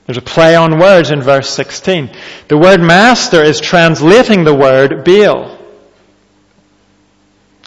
There's 0.08 0.18
a 0.18 0.22
play 0.22 0.56
on 0.56 0.80
words 0.80 1.12
in 1.12 1.22
verse 1.22 1.50
16. 1.50 2.10
The 2.48 2.58
word 2.58 2.80
master 2.80 3.44
is 3.44 3.60
translating 3.60 4.46
the 4.46 4.56
word 4.56 5.04
Baal. 5.04 5.58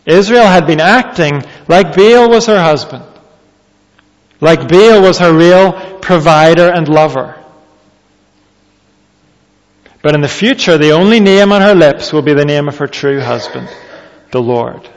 Israel 0.06 0.46
had 0.46 0.66
been 0.66 0.80
acting 0.80 1.42
like 1.68 1.94
Baal 1.94 2.30
was 2.30 2.46
her 2.46 2.58
husband. 2.58 3.04
Like 4.40 4.68
Baal 4.68 5.02
was 5.02 5.18
her 5.18 5.36
real 5.36 5.98
provider 6.00 6.70
and 6.70 6.88
lover. 6.88 7.36
But 10.02 10.14
in 10.14 10.22
the 10.22 10.28
future, 10.28 10.78
the 10.78 10.92
only 10.92 11.20
name 11.20 11.52
on 11.52 11.60
her 11.60 11.74
lips 11.74 12.10
will 12.10 12.22
be 12.22 12.32
the 12.32 12.46
name 12.46 12.68
of 12.68 12.78
her 12.78 12.86
true 12.86 13.20
husband, 13.20 13.68
the 14.30 14.40
Lord. 14.40 14.88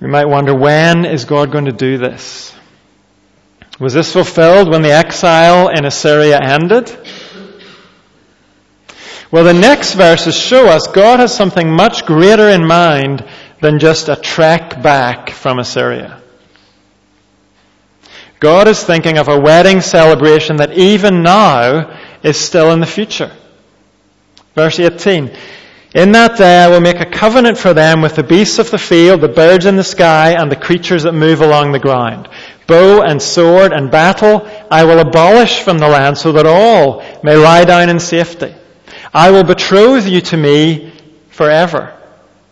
We 0.00 0.08
might 0.08 0.24
wonder, 0.24 0.52
when 0.52 1.04
is 1.04 1.26
God 1.26 1.52
going 1.52 1.66
to 1.66 1.72
do 1.72 1.96
this? 1.96 2.52
Was 3.80 3.94
this 3.94 4.12
fulfilled 4.12 4.70
when 4.70 4.82
the 4.82 4.92
exile 4.92 5.68
in 5.68 5.86
Assyria 5.86 6.38
ended? 6.38 6.94
Well, 9.30 9.44
the 9.44 9.54
next 9.54 9.94
verses 9.94 10.36
show 10.36 10.66
us 10.66 10.86
God 10.86 11.20
has 11.20 11.34
something 11.34 11.70
much 11.70 12.04
greater 12.04 12.50
in 12.50 12.66
mind 12.66 13.24
than 13.62 13.78
just 13.78 14.10
a 14.10 14.16
trek 14.16 14.82
back 14.82 15.30
from 15.30 15.58
Assyria. 15.58 16.20
God 18.38 18.68
is 18.68 18.82
thinking 18.82 19.16
of 19.16 19.28
a 19.28 19.40
wedding 19.40 19.80
celebration 19.80 20.56
that 20.56 20.72
even 20.72 21.22
now 21.22 21.98
is 22.22 22.38
still 22.38 22.72
in 22.72 22.80
the 22.80 22.86
future. 22.86 23.32
Verse 24.54 24.78
18. 24.78 25.34
In 25.94 26.12
that 26.12 26.38
day 26.38 26.64
I 26.64 26.68
will 26.68 26.80
make 26.80 27.00
a 27.00 27.10
covenant 27.10 27.58
for 27.58 27.74
them 27.74 28.00
with 28.00 28.14
the 28.14 28.22
beasts 28.22 28.58
of 28.58 28.70
the 28.70 28.78
field, 28.78 29.20
the 29.20 29.28
birds 29.28 29.66
in 29.66 29.76
the 29.76 29.84
sky, 29.84 30.32
and 30.32 30.50
the 30.50 30.56
creatures 30.56 31.02
that 31.02 31.12
move 31.12 31.40
along 31.40 31.72
the 31.72 31.78
ground. 31.78 32.28
Bow 32.70 33.02
and 33.02 33.20
sword 33.20 33.72
and 33.72 33.90
battle 33.90 34.48
I 34.70 34.84
will 34.84 35.00
abolish 35.00 35.60
from 35.60 35.78
the 35.78 35.88
land 35.88 36.16
so 36.16 36.32
that 36.32 36.46
all 36.46 37.02
may 37.22 37.34
lie 37.34 37.64
down 37.64 37.90
in 37.90 37.98
safety. 37.98 38.54
I 39.12 39.32
will 39.32 39.44
betroth 39.44 40.06
you 40.06 40.20
to 40.20 40.36
me 40.36 40.92
forever. 41.30 41.92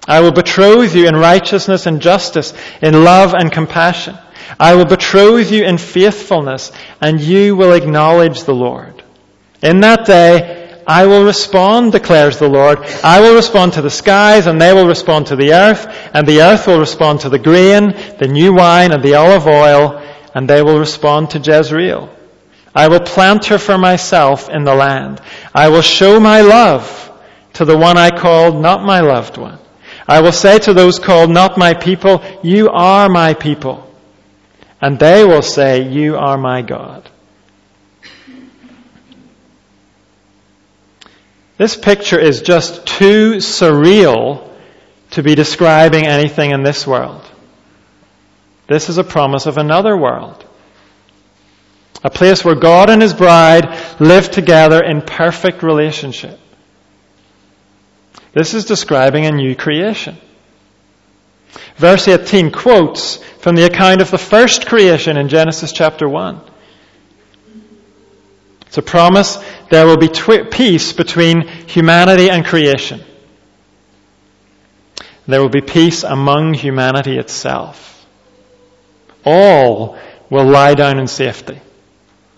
I 0.08 0.20
will 0.20 0.32
betroth 0.32 0.94
you 0.96 1.06
in 1.06 1.14
righteousness 1.14 1.86
and 1.86 2.02
justice, 2.02 2.52
in 2.82 3.04
love 3.04 3.34
and 3.34 3.52
compassion. 3.52 4.18
I 4.58 4.74
will 4.74 4.86
betroth 4.86 5.52
you 5.52 5.64
in 5.64 5.78
faithfulness, 5.78 6.72
and 7.00 7.20
you 7.20 7.54
will 7.54 7.74
acknowledge 7.74 8.42
the 8.42 8.54
Lord. 8.54 9.04
In 9.62 9.80
that 9.80 10.06
day, 10.06 10.82
I 10.86 11.04
will 11.04 11.24
respond, 11.24 11.92
declares 11.92 12.38
the 12.38 12.48
Lord. 12.48 12.78
I 13.04 13.20
will 13.20 13.36
respond 13.36 13.74
to 13.74 13.82
the 13.82 13.90
skies, 13.90 14.46
and 14.46 14.60
they 14.60 14.72
will 14.72 14.86
respond 14.86 15.26
to 15.26 15.36
the 15.36 15.52
earth, 15.52 15.86
and 16.14 16.26
the 16.26 16.40
earth 16.40 16.66
will 16.66 16.80
respond 16.80 17.20
to 17.20 17.28
the 17.28 17.38
grain, 17.38 17.94
the 18.18 18.26
new 18.26 18.54
wine, 18.54 18.92
and 18.92 19.02
the 19.02 19.14
olive 19.14 19.46
oil, 19.46 20.02
and 20.38 20.48
they 20.48 20.62
will 20.62 20.78
respond 20.78 21.30
to 21.30 21.40
Jezreel. 21.40 22.08
I 22.72 22.86
will 22.86 23.00
plant 23.00 23.46
her 23.46 23.58
for 23.58 23.76
myself 23.76 24.48
in 24.48 24.62
the 24.62 24.72
land. 24.72 25.20
I 25.52 25.68
will 25.68 25.82
show 25.82 26.20
my 26.20 26.42
love 26.42 27.10
to 27.54 27.64
the 27.64 27.76
one 27.76 27.98
I 27.98 28.16
called 28.16 28.62
not 28.62 28.84
my 28.84 29.00
loved 29.00 29.36
one. 29.36 29.58
I 30.06 30.20
will 30.20 30.30
say 30.30 30.60
to 30.60 30.72
those 30.72 31.00
called 31.00 31.28
not 31.28 31.58
my 31.58 31.74
people, 31.74 32.22
you 32.44 32.68
are 32.68 33.08
my 33.08 33.34
people. 33.34 33.92
And 34.80 34.96
they 34.96 35.24
will 35.24 35.42
say, 35.42 35.88
you 35.88 36.16
are 36.16 36.38
my 36.38 36.62
God. 36.62 37.10
This 41.56 41.76
picture 41.76 42.20
is 42.20 42.42
just 42.42 42.86
too 42.86 43.38
surreal 43.38 44.48
to 45.10 45.24
be 45.24 45.34
describing 45.34 46.06
anything 46.06 46.52
in 46.52 46.62
this 46.62 46.86
world. 46.86 47.27
This 48.68 48.90
is 48.90 48.98
a 48.98 49.04
promise 49.04 49.46
of 49.46 49.58
another 49.58 49.96
world. 49.96 50.44
A 52.04 52.10
place 52.10 52.44
where 52.44 52.54
God 52.54 52.90
and 52.90 53.02
His 53.02 53.14
bride 53.14 53.66
live 53.98 54.30
together 54.30 54.80
in 54.84 55.02
perfect 55.02 55.62
relationship. 55.62 56.38
This 58.32 58.54
is 58.54 58.66
describing 58.66 59.26
a 59.26 59.32
new 59.32 59.56
creation. 59.56 60.16
Verse 61.76 62.06
18 62.06 62.52
quotes 62.52 63.16
from 63.40 63.56
the 63.56 63.64
account 63.64 64.02
of 64.02 64.10
the 64.10 64.18
first 64.18 64.66
creation 64.66 65.16
in 65.16 65.28
Genesis 65.28 65.72
chapter 65.72 66.08
1. 66.08 66.40
It's 68.66 68.76
a 68.76 68.82
promise 68.82 69.38
there 69.70 69.86
will 69.86 69.96
be 69.96 70.08
twi- 70.08 70.44
peace 70.44 70.92
between 70.92 71.48
humanity 71.48 72.28
and 72.28 72.44
creation. 72.44 73.02
There 75.26 75.40
will 75.40 75.48
be 75.48 75.62
peace 75.62 76.02
among 76.04 76.52
humanity 76.52 77.16
itself. 77.16 77.97
All 79.30 79.98
will 80.30 80.46
lie 80.46 80.74
down 80.74 80.98
in 80.98 81.06
safety. 81.06 81.60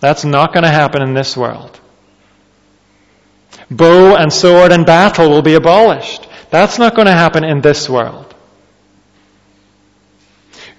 That's 0.01 0.25
not 0.25 0.53
going 0.53 0.65
to 0.65 0.71
happen 0.71 1.03
in 1.03 1.15
this 1.15 1.37
world. 1.37 1.79
Bow 3.71 4.17
and 4.17 4.33
sword 4.33 4.73
and 4.73 4.85
battle 4.85 5.31
will 5.31 5.43
be 5.43 5.55
abolished. 5.55 6.27
That's 6.51 6.79
not 6.79 6.97
going 6.97 7.07
to 7.07 7.13
happen 7.13 7.45
in 7.45 7.61
this 7.61 7.89
world. 7.89 8.35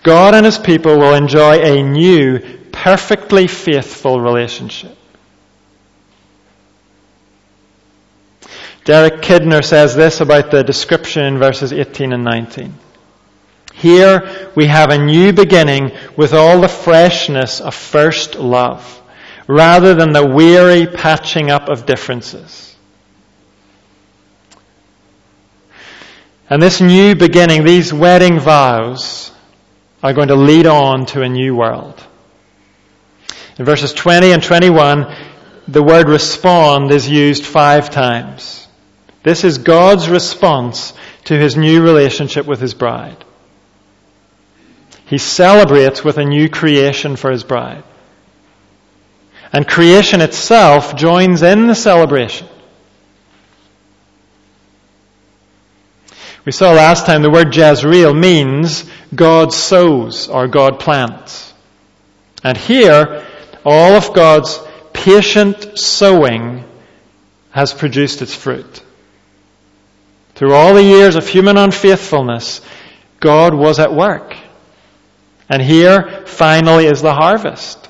God 0.03 0.33
and 0.35 0.45
his 0.45 0.57
people 0.57 0.97
will 0.97 1.13
enjoy 1.13 1.59
a 1.61 1.81
new, 1.81 2.39
perfectly 2.73 3.47
faithful 3.47 4.19
relationship. 4.19 4.97
Derek 8.83 9.21
Kidner 9.21 9.63
says 9.63 9.95
this 9.95 10.19
about 10.19 10.51
the 10.51 10.63
description 10.63 11.23
in 11.23 11.37
verses 11.37 11.71
18 11.71 12.11
and 12.11 12.25
19. 12.25 12.73
Here 13.81 14.51
we 14.55 14.67
have 14.67 14.91
a 14.91 15.03
new 15.03 15.33
beginning 15.33 15.91
with 16.15 16.33
all 16.33 16.61
the 16.61 16.67
freshness 16.67 17.59
of 17.59 17.73
first 17.73 18.35
love, 18.35 19.01
rather 19.47 19.95
than 19.95 20.13
the 20.13 20.23
weary 20.23 20.85
patching 20.85 21.49
up 21.49 21.67
of 21.67 21.87
differences. 21.87 22.75
And 26.47 26.61
this 26.61 26.79
new 26.79 27.15
beginning, 27.15 27.65
these 27.65 27.91
wedding 27.91 28.39
vows, 28.39 29.31
are 30.03 30.13
going 30.13 30.27
to 30.27 30.35
lead 30.35 30.67
on 30.67 31.07
to 31.07 31.23
a 31.23 31.29
new 31.29 31.55
world. 31.55 32.05
In 33.57 33.65
verses 33.65 33.93
20 33.93 34.31
and 34.31 34.43
21, 34.43 35.11
the 35.67 35.81
word 35.81 36.07
respond 36.07 36.91
is 36.91 37.09
used 37.09 37.45
five 37.45 37.89
times. 37.89 38.67
This 39.23 39.43
is 39.43 39.57
God's 39.57 40.07
response 40.07 40.93
to 41.25 41.35
his 41.35 41.57
new 41.57 41.81
relationship 41.81 42.45
with 42.45 42.59
his 42.59 42.75
bride. 42.75 43.25
He 45.11 45.17
celebrates 45.17 46.05
with 46.05 46.17
a 46.17 46.23
new 46.23 46.47
creation 46.47 47.17
for 47.17 47.31
his 47.31 47.43
bride. 47.43 47.83
And 49.51 49.67
creation 49.67 50.21
itself 50.21 50.95
joins 50.95 51.43
in 51.43 51.67
the 51.67 51.75
celebration. 51.75 52.47
We 56.45 56.53
saw 56.53 56.71
last 56.71 57.05
time 57.05 57.23
the 57.23 57.29
word 57.29 57.53
Jezreel 57.53 58.13
means 58.13 58.89
God 59.13 59.51
sows 59.51 60.29
or 60.29 60.47
God 60.47 60.79
plants. 60.79 61.53
And 62.41 62.57
here, 62.57 63.27
all 63.65 63.95
of 63.95 64.13
God's 64.13 64.61
patient 64.93 65.77
sowing 65.77 66.63
has 67.49 67.73
produced 67.73 68.21
its 68.21 68.33
fruit. 68.33 68.81
Through 70.35 70.53
all 70.53 70.73
the 70.73 70.81
years 70.83 71.17
of 71.17 71.27
human 71.27 71.57
unfaithfulness, 71.57 72.61
God 73.19 73.53
was 73.53 73.77
at 73.77 73.93
work. 73.93 74.30
And 75.51 75.61
here, 75.61 76.23
finally, 76.25 76.85
is 76.85 77.01
the 77.01 77.13
harvest. 77.13 77.89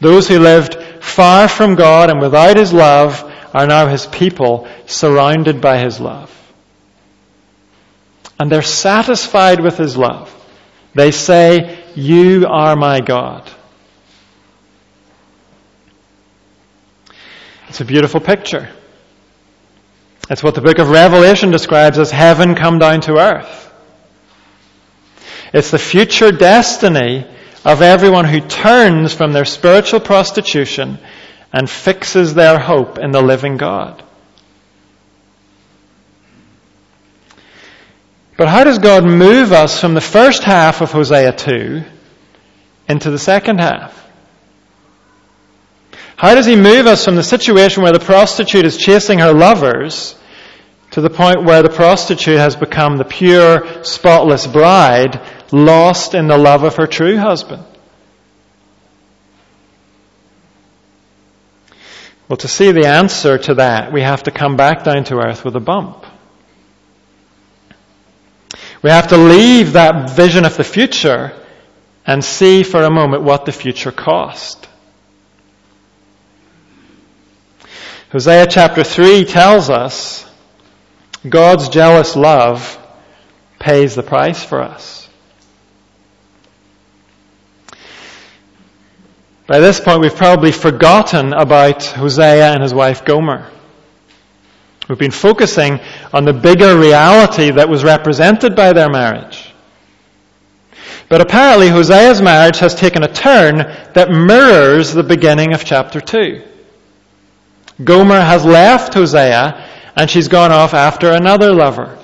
Those 0.00 0.26
who 0.26 0.38
lived 0.38 0.82
far 1.02 1.46
from 1.46 1.74
God 1.74 2.08
and 2.08 2.22
without 2.22 2.56
His 2.56 2.72
love 2.72 3.22
are 3.52 3.66
now 3.66 3.86
His 3.86 4.06
people, 4.06 4.66
surrounded 4.86 5.60
by 5.60 5.76
His 5.76 6.00
love. 6.00 6.30
And 8.40 8.50
they're 8.50 8.62
satisfied 8.62 9.60
with 9.60 9.76
His 9.76 9.94
love. 9.94 10.34
They 10.94 11.10
say, 11.10 11.84
You 11.94 12.46
are 12.48 12.74
my 12.74 13.00
God. 13.00 13.48
It's 17.68 17.82
a 17.82 17.84
beautiful 17.84 18.20
picture. 18.20 18.70
It's 20.30 20.42
what 20.42 20.54
the 20.54 20.62
book 20.62 20.78
of 20.78 20.88
Revelation 20.88 21.50
describes 21.50 21.98
as 21.98 22.10
heaven 22.10 22.54
come 22.54 22.78
down 22.78 23.02
to 23.02 23.18
earth. 23.18 23.71
It's 25.52 25.70
the 25.70 25.78
future 25.78 26.32
destiny 26.32 27.26
of 27.64 27.82
everyone 27.82 28.24
who 28.24 28.40
turns 28.40 29.12
from 29.12 29.32
their 29.32 29.44
spiritual 29.44 30.00
prostitution 30.00 30.98
and 31.52 31.68
fixes 31.68 32.34
their 32.34 32.58
hope 32.58 32.98
in 32.98 33.12
the 33.12 33.22
living 33.22 33.58
God. 33.58 34.02
But 38.36 38.48
how 38.48 38.64
does 38.64 38.78
God 38.78 39.04
move 39.04 39.52
us 39.52 39.78
from 39.78 39.94
the 39.94 40.00
first 40.00 40.42
half 40.42 40.80
of 40.80 40.90
Hosea 40.90 41.32
2 41.32 41.82
into 42.88 43.10
the 43.10 43.18
second 43.18 43.58
half? 43.60 43.98
How 46.16 46.34
does 46.34 46.46
He 46.46 46.56
move 46.56 46.86
us 46.86 47.04
from 47.04 47.16
the 47.16 47.22
situation 47.22 47.82
where 47.82 47.92
the 47.92 48.00
prostitute 48.00 48.64
is 48.64 48.78
chasing 48.78 49.18
her 49.18 49.32
lovers 49.32 50.16
to 50.92 51.00
the 51.00 51.10
point 51.10 51.44
where 51.44 51.62
the 51.62 51.68
prostitute 51.68 52.38
has 52.38 52.56
become 52.56 52.96
the 52.96 53.04
pure, 53.04 53.84
spotless 53.84 54.46
bride, 54.46 55.20
lost 55.52 56.14
in 56.14 56.26
the 56.26 56.38
love 56.38 56.64
of 56.64 56.76
her 56.76 56.86
true 56.86 57.16
husband? 57.16 57.64
Well, 62.28 62.38
to 62.38 62.48
see 62.48 62.72
the 62.72 62.86
answer 62.86 63.36
to 63.36 63.54
that, 63.56 63.92
we 63.92 64.00
have 64.00 64.22
to 64.22 64.30
come 64.30 64.56
back 64.56 64.84
down 64.84 65.04
to 65.04 65.16
earth 65.16 65.44
with 65.44 65.54
a 65.54 65.60
bump. 65.60 66.06
We 68.82 68.90
have 68.90 69.08
to 69.08 69.16
leave 69.16 69.74
that 69.74 70.10
vision 70.10 70.44
of 70.44 70.56
the 70.56 70.64
future 70.64 71.32
and 72.06 72.24
see 72.24 72.62
for 72.62 72.82
a 72.82 72.90
moment 72.90 73.22
what 73.22 73.44
the 73.44 73.52
future 73.52 73.92
cost. 73.92 74.66
Hosea 78.10 78.46
chapter 78.46 78.82
3 78.82 79.24
tells 79.24 79.70
us 79.70 80.28
God's 81.28 81.68
jealous 81.68 82.16
love 82.16 82.78
pays 83.58 83.94
the 83.94 84.02
price 84.02 84.44
for 84.44 84.60
us. 84.60 85.01
By 89.52 89.60
this 89.60 89.80
point, 89.80 90.00
we've 90.00 90.16
probably 90.16 90.50
forgotten 90.50 91.34
about 91.34 91.84
Hosea 91.84 92.54
and 92.54 92.62
his 92.62 92.72
wife 92.72 93.04
Gomer. 93.04 93.50
We've 94.88 94.96
been 94.96 95.10
focusing 95.10 95.78
on 96.10 96.24
the 96.24 96.32
bigger 96.32 96.74
reality 96.78 97.50
that 97.50 97.68
was 97.68 97.84
represented 97.84 98.56
by 98.56 98.72
their 98.72 98.88
marriage. 98.88 99.52
But 101.10 101.20
apparently, 101.20 101.68
Hosea's 101.68 102.22
marriage 102.22 102.60
has 102.60 102.74
taken 102.74 103.02
a 103.02 103.12
turn 103.12 103.58
that 103.92 104.10
mirrors 104.10 104.94
the 104.94 105.02
beginning 105.02 105.52
of 105.52 105.66
chapter 105.66 106.00
2. 106.00 106.42
Gomer 107.84 108.22
has 108.22 108.46
left 108.46 108.94
Hosea 108.94 109.68
and 109.94 110.08
she's 110.08 110.28
gone 110.28 110.50
off 110.50 110.72
after 110.72 111.10
another 111.10 111.52
lover. 111.52 111.98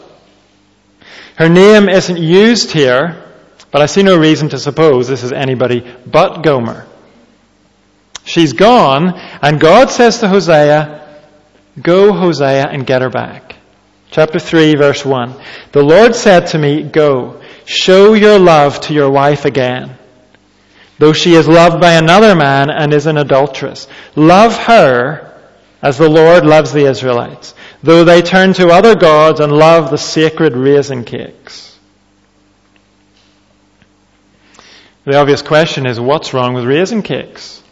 Her 1.37 1.49
name 1.49 1.89
isn't 1.89 2.19
used 2.19 2.73
here, 2.73 3.25
but 3.71 3.81
I 3.81 3.87
see 3.87 4.03
no 4.03 4.19
reason 4.19 4.51
to 4.51 4.59
suppose 4.59 5.09
this 5.09 5.23
is 5.23 5.33
anybody 5.33 5.81
but 6.05 6.43
Gomer. 6.43 6.85
She's 8.29 8.53
gone, 8.53 9.19
and 9.41 9.59
God 9.59 9.91
says 9.91 10.19
to 10.19 10.29
Hosea, 10.29 11.03
Go, 11.81 12.13
Hosea, 12.13 12.69
and 12.71 12.87
get 12.87 13.01
her 13.01 13.09
back. 13.09 13.57
Chapter 14.11 14.39
3, 14.39 14.75
verse 14.75 15.03
1. 15.03 15.35
The 15.73 15.83
Lord 15.83 16.15
said 16.15 16.49
to 16.49 16.59
me, 16.59 16.83
Go, 16.83 17.41
show 17.65 18.13
your 18.13 18.39
love 18.39 18.83
to 18.83 18.93
your 18.93 19.09
wife 19.09 19.47
again. 19.47 19.97
Though 20.99 21.15
she 21.15 21.33
is 21.33 21.49
loved 21.49 21.81
by 21.81 21.93
another 21.93 22.35
man 22.37 22.69
and 22.69 22.93
is 22.93 23.07
an 23.07 23.17
adulteress, 23.17 23.89
love 24.15 24.55
her 24.59 25.35
as 25.81 25.97
the 25.97 26.11
Lord 26.11 26.45
loves 26.45 26.71
the 26.71 26.85
Israelites, 26.85 27.55
though 27.83 28.05
they 28.05 28.21
turn 28.21 28.53
to 28.55 28.69
other 28.69 28.95
gods 28.95 29.41
and 29.41 29.51
love 29.51 29.91
the 29.91 29.97
sacred 29.97 30.55
raisin 30.55 31.05
cakes. 31.05 31.79
The 35.07 35.17
obvious 35.17 35.41
question 35.41 35.87
is, 35.87 35.99
what's 35.99 36.35
wrong 36.35 36.53
with 36.53 36.67
raisin 36.67 37.01
cakes? 37.01 37.63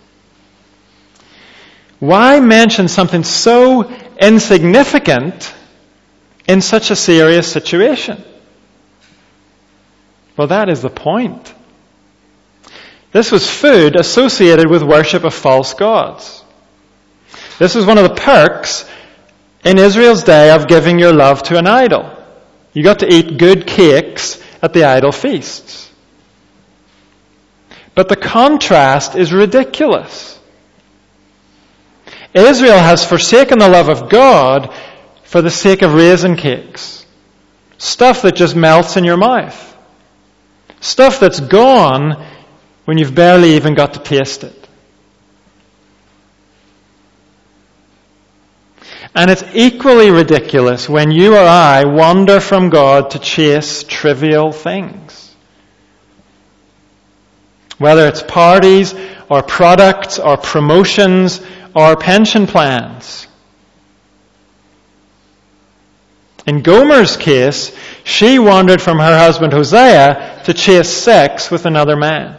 Why 1.99 2.41
mention 2.41 2.89
something 2.89 3.25
so 3.25 3.91
insignificant 4.21 5.55
in 6.47 6.61
such 6.61 6.91
a 6.91 6.97
serious 6.97 7.51
situation? 7.51 8.23
Well, 10.37 10.49
that 10.49 10.69
is 10.69 10.83
the 10.83 10.91
point. 10.91 11.55
This 13.13 13.33
was 13.33 13.49
food 13.49 13.97
associated 13.97 14.69
with 14.69 14.83
worship 14.83 15.25
of 15.25 15.33
false 15.33 15.73
gods. 15.73 16.45
This 17.59 17.75
was 17.75 17.87
one 17.87 17.97
of 17.97 18.05
the 18.05 18.15
perks 18.15 18.89
in 19.65 19.79
Israel's 19.79 20.23
day 20.23 20.51
of 20.51 20.69
giving 20.69 20.99
your 20.99 21.15
love 21.15 21.43
to 21.45 21.59
an 21.59 21.67
idol. 21.67 22.13
You 22.75 22.83
got 22.83 22.99
to 22.99 23.11
eat 23.11 23.39
good 23.39 23.67
cakes 23.67 24.39
at 24.61 24.75
the 24.75 24.85
idol 24.85 25.13
feasts. 25.13 25.91
But 27.95 28.11
the 28.11 28.17
contrast 28.17 29.17
is 29.17 29.33
ridiculous. 29.33 30.36
Israel 32.37 32.79
has 32.79 33.05
forsaken 33.05 33.59
the 33.59 33.69
love 33.69 33.89
of 33.89 34.11
God 34.11 34.73
for 35.25 35.41
the 35.41 35.51
sake 35.51 35.83
of 35.83 35.95
raisin 35.95 36.37
cakes. 36.37 37.07
Stuff 37.79 38.23
that 38.23 38.37
just 38.37 38.55
melts 38.55 38.97
in 38.97 39.05
your 39.05 39.17
mouth. 39.17 39.77
Stuff 40.81 41.19
that's 41.19 41.41
gone 41.41 42.27
when 42.85 42.99
you've 42.99 43.15
barely 43.15 43.55
even 43.55 43.75
got 43.75 43.95
to 43.95 44.01
taste 44.01 44.45
it. 44.45 44.69
And 49.15 49.31
it's 49.31 49.45
equally 49.55 50.11
ridiculous 50.11 50.91
when 50.91 51.11
you 51.11 51.37
or 51.37 51.39
I 51.39 51.85
wander 51.87 52.39
from 52.39 52.69
God 52.69 53.13
to 53.13 53.19
chase 53.19 53.83
trivial 53.83 54.53
things. 54.53 55.35
Whether 57.79 58.07
it's 58.07 58.23
parties 58.23 58.95
or 59.31 59.43
products 59.43 60.19
or 60.19 60.37
promotions 60.37 61.41
or 61.77 61.95
pension 61.95 62.47
plans. 62.47 63.27
In 66.47 66.63
Gomer's 66.63 67.19
case, 67.19 67.77
she 68.03 68.39
wandered 68.39 68.81
from 68.81 68.99
her 68.99 69.19
husband 69.19 69.53
Hosea 69.53 70.41
to 70.45 70.55
chase 70.55 70.89
sex 70.89 71.51
with 71.51 71.67
another 71.67 71.95
man. 71.95 72.39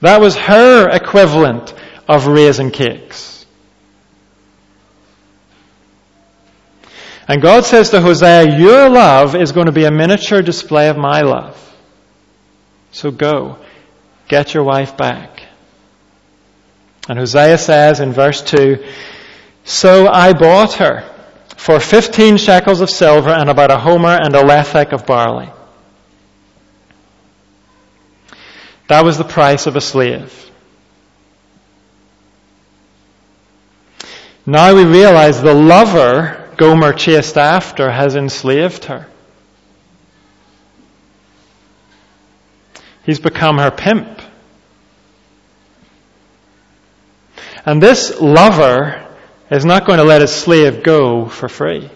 That 0.00 0.22
was 0.22 0.36
her 0.36 0.88
equivalent 0.88 1.74
of 2.08 2.28
raisin 2.28 2.70
cakes. 2.70 3.44
And 7.28 7.42
God 7.42 7.66
says 7.66 7.90
to 7.90 8.00
Hosea, 8.00 8.58
Your 8.58 8.88
love 8.88 9.34
is 9.34 9.52
going 9.52 9.66
to 9.66 9.72
be 9.72 9.84
a 9.84 9.90
miniature 9.90 10.40
display 10.40 10.88
of 10.88 10.96
my 10.96 11.20
love. 11.20 11.60
So 12.92 13.10
go, 13.10 13.58
get 14.28 14.54
your 14.54 14.64
wife 14.64 14.96
back. 14.96 15.35
And 17.08 17.18
Hosea 17.18 17.58
says 17.58 18.00
in 18.00 18.12
verse 18.12 18.42
2, 18.42 18.84
So 19.64 20.08
I 20.08 20.32
bought 20.32 20.74
her 20.74 21.08
for 21.56 21.80
15 21.80 22.36
shekels 22.36 22.80
of 22.80 22.90
silver 22.90 23.30
and 23.30 23.48
about 23.48 23.70
a 23.70 23.78
homer 23.78 24.16
and 24.20 24.34
a 24.34 24.42
lethek 24.42 24.92
of 24.92 25.06
barley. 25.06 25.50
That 28.88 29.04
was 29.04 29.18
the 29.18 29.24
price 29.24 29.66
of 29.66 29.76
a 29.76 29.80
slave. 29.80 30.50
Now 34.44 34.74
we 34.74 34.84
realize 34.84 35.42
the 35.42 35.54
lover 35.54 36.52
Gomer 36.56 36.92
chased 36.92 37.36
after 37.36 37.90
has 37.90 38.14
enslaved 38.14 38.84
her. 38.84 39.06
He's 43.04 43.20
become 43.20 43.58
her 43.58 43.70
pimp. 43.70 44.20
And 47.66 47.82
this 47.82 48.20
lover 48.20 49.04
is 49.50 49.64
not 49.64 49.86
going 49.86 49.98
to 49.98 50.04
let 50.04 50.20
his 50.20 50.32
slave 50.32 50.84
go 50.84 51.26
for 51.26 51.48
free. 51.48 51.90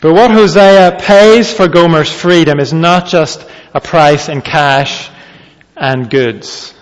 But 0.00 0.14
what 0.14 0.30
Hosea 0.30 0.98
pays 1.00 1.52
for 1.52 1.68
Gomer's 1.68 2.10
freedom 2.10 2.58
is 2.58 2.72
not 2.72 3.06
just 3.06 3.44
a 3.74 3.80
price 3.80 4.28
in 4.28 4.40
cash 4.40 5.10
and 5.76 6.08
goods. 6.08 6.74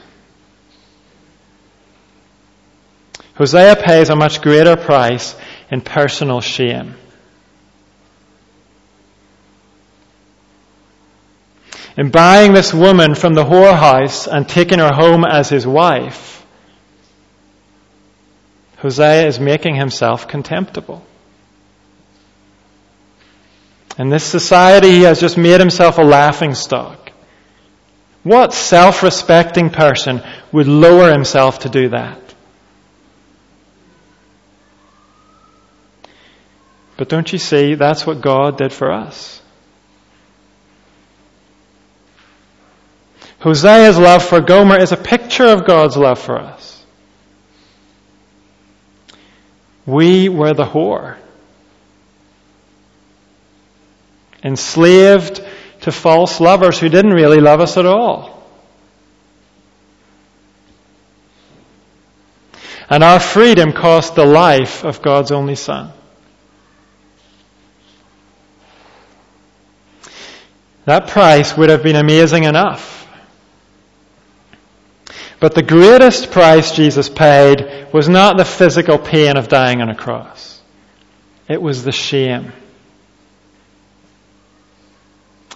Hosea 3.35 3.77
pays 3.77 4.11
a 4.11 4.17
much 4.17 4.43
greater 4.43 4.77
price 4.77 5.35
in 5.71 5.81
personal 5.81 6.41
shame. 6.41 6.95
In 12.01 12.09
buying 12.09 12.55
this 12.55 12.73
woman 12.73 13.15
from 13.15 13.35
the 13.35 13.45
whorehouse 13.45 14.27
and 14.27 14.49
taking 14.49 14.79
her 14.79 14.91
home 14.91 15.23
as 15.23 15.51
his 15.51 15.67
wife, 15.67 16.47
Hosea 18.79 19.27
is 19.27 19.39
making 19.39 19.75
himself 19.75 20.27
contemptible. 20.27 21.05
In 23.99 24.09
this 24.09 24.25
society, 24.25 24.93
he 24.93 25.03
has 25.03 25.21
just 25.21 25.37
made 25.37 25.61
himself 25.61 25.99
a 25.99 26.03
laughing 26.03 26.55
stock. 26.55 27.13
What 28.23 28.55
self 28.55 29.03
respecting 29.03 29.69
person 29.69 30.23
would 30.53 30.69
lower 30.69 31.13
himself 31.13 31.59
to 31.61 31.69
do 31.69 31.91
that? 31.91 32.35
But 36.97 37.11
don't 37.11 37.31
you 37.31 37.39
see, 37.39 37.75
that's 37.75 38.07
what 38.07 38.23
God 38.23 38.57
did 38.57 38.73
for 38.73 38.91
us. 38.91 39.40
Hosea's 43.41 43.99
love 43.99 44.23
for 44.23 44.41
Gomer 44.41 44.79
is 44.79 44.93
a 44.93 44.99
picture 44.99 45.47
of 45.47 45.67
God's 45.67 45.97
love 45.97 46.19
for 46.19 46.39
us. 46.39 46.85
We 49.87 50.29
were 50.29 50.53
the 50.53 50.67
whore. 50.67 51.17
Enslaved 54.45 55.43
to 55.81 55.93
false 55.93 56.41
lovers 56.41 56.79
who 56.79 56.89
didn't 56.91 57.13
really 57.13 57.41
love 57.41 57.61
us 57.61 57.79
at 57.79 57.87
all. 57.87 58.43
And 62.91 63.03
our 63.03 63.21
freedom 63.21 63.73
cost 63.73 64.17
the 64.17 64.27
life 64.27 64.85
of 64.85 65.01
God's 65.01 65.31
only 65.31 65.55
Son. 65.55 65.93
That 70.85 71.09
price 71.09 71.57
would 71.57 71.71
have 71.71 71.83
been 71.83 71.97
amazing 71.97 72.45
enough. 72.45 73.01
But 75.41 75.55
the 75.55 75.63
greatest 75.63 76.31
price 76.31 76.73
Jesus 76.73 77.09
paid 77.09 77.89
was 77.93 78.09
not 78.09 78.37
the 78.37 78.45
physical 78.45 78.99
pain 78.99 79.39
of 79.39 79.49
dying 79.49 79.81
on 79.81 79.89
a 79.89 79.95
cross. 79.95 80.61
It 81.49 81.61
was 81.61 81.83
the 81.83 81.93
shame. 81.93 82.53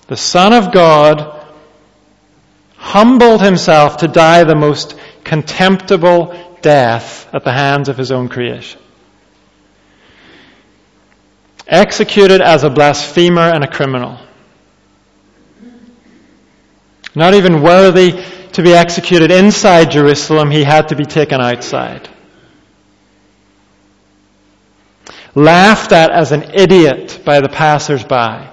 The 0.06 0.16
Son 0.16 0.54
of 0.54 0.72
God 0.72 1.46
humbled 2.76 3.42
himself 3.42 3.98
to 3.98 4.08
die 4.08 4.44
the 4.44 4.54
most 4.54 4.96
contemptible, 5.22 6.58
death 6.62 7.28
at 7.34 7.44
the 7.44 7.52
hands 7.52 7.88
of 7.88 7.98
his 7.98 8.10
own 8.10 8.28
creation. 8.28 8.80
Executed 11.66 12.40
as 12.40 12.64
a 12.64 12.70
blasphemer 12.70 13.48
and 13.48 13.64
a 13.64 13.70
criminal. 13.70 14.18
Not 17.14 17.34
even 17.34 17.62
worthy 17.62 18.22
to 18.54 18.62
be 18.62 18.72
executed 18.72 19.30
inside 19.30 19.90
Jerusalem, 19.90 20.50
he 20.50 20.64
had 20.64 20.88
to 20.88 20.96
be 20.96 21.04
taken 21.04 21.40
outside. 21.40 22.08
Laughed 25.34 25.92
at 25.92 26.10
as 26.10 26.32
an 26.32 26.54
idiot 26.54 27.20
by 27.24 27.40
the 27.40 27.48
passers-by. 27.48 28.50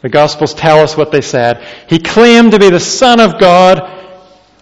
The 0.00 0.08
Gospels 0.08 0.54
tell 0.54 0.80
us 0.80 0.96
what 0.96 1.12
they 1.12 1.20
said. 1.20 1.66
He 1.88 1.98
claimed 1.98 2.52
to 2.52 2.58
be 2.58 2.70
the 2.70 2.80
Son 2.80 3.20
of 3.20 3.38
God, 3.38 3.90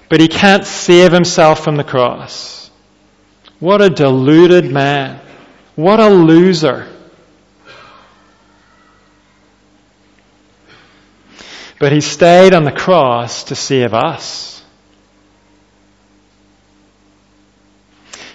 but 0.08 0.20
he 0.20 0.28
can't 0.28 0.64
save 0.64 1.12
himself 1.12 1.62
from 1.64 1.76
the 1.76 1.84
cross. 1.84 2.70
What 3.60 3.80
a 3.80 3.90
deluded 3.90 4.70
man. 4.70 5.20
What 5.76 6.00
a 6.00 6.08
loser. 6.08 6.91
But 11.82 11.90
he 11.90 12.00
stayed 12.00 12.54
on 12.54 12.62
the 12.62 12.70
cross 12.70 13.42
to 13.46 13.56
save 13.56 13.92
us. 13.92 14.62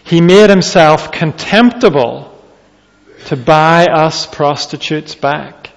He 0.03 0.19
made 0.19 0.49
himself 0.49 1.13
contemptible 1.13 2.37
to 3.27 3.37
buy 3.37 3.85
us 3.85 4.25
prostitutes 4.25 5.15
back. 5.15 5.69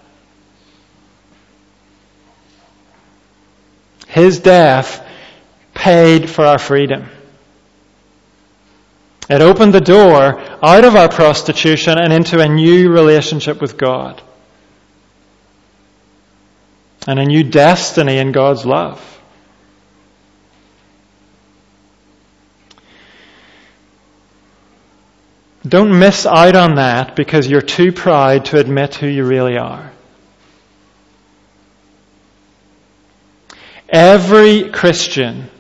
His 4.09 4.41
death 4.41 5.07
paid 5.73 6.29
for 6.29 6.45
our 6.45 6.59
freedom. 6.59 7.09
It 9.29 9.43
opened 9.43 9.75
the 9.75 9.81
door 9.81 10.41
out 10.61 10.85
of 10.85 10.97
our 10.97 11.09
prostitution 11.09 12.01
and 12.01 12.13
into 12.13 12.41
a 12.41 12.49
new 12.49 12.91
relationship 12.91 13.61
with 13.61 13.77
God. 13.77 14.21
And 17.07 17.19
a 17.19 17.25
new 17.25 17.45
destiny 17.45 18.19
in 18.19 18.33
God's 18.33 18.67
love. 18.67 19.07
Don't 25.67 25.99
miss 25.99 26.27
out 26.27 26.57
on 26.57 26.77
that 26.77 27.15
because 27.17 27.47
you're 27.47 27.61
too 27.61 27.93
proud 27.93 28.47
to 28.47 28.59
admit 28.59 28.95
who 28.95 29.07
you 29.07 29.25
really 29.25 29.59
are. 29.59 29.93
Every 33.89 34.71
Christian 34.71 35.51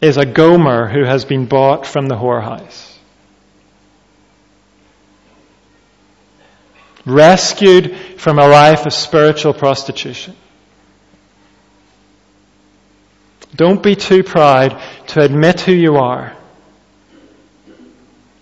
is 0.00 0.16
a 0.16 0.24
Gomer 0.24 0.88
who 0.88 1.04
has 1.04 1.24
been 1.24 1.46
bought 1.46 1.86
from 1.86 2.06
the 2.06 2.14
whorehouse. 2.14 2.96
Rescued 7.04 7.96
from 8.16 8.38
a 8.38 8.46
life 8.46 8.86
of 8.86 8.92
spiritual 8.92 9.54
prostitution. 9.54 10.36
Don't 13.54 13.82
be 13.82 13.96
too 13.96 14.22
proud 14.22 14.80
to 15.08 15.20
admit 15.20 15.60
who 15.60 15.72
you 15.72 15.96
are. 15.96 16.36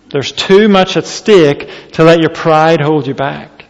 There's 0.09 0.31
too 0.31 0.67
much 0.69 0.95
at 0.95 1.05
stake 1.05 1.69
to 1.93 2.03
let 2.03 2.19
your 2.19 2.29
pride 2.29 2.81
hold 2.81 3.07
you 3.07 3.13
back. 3.13 3.65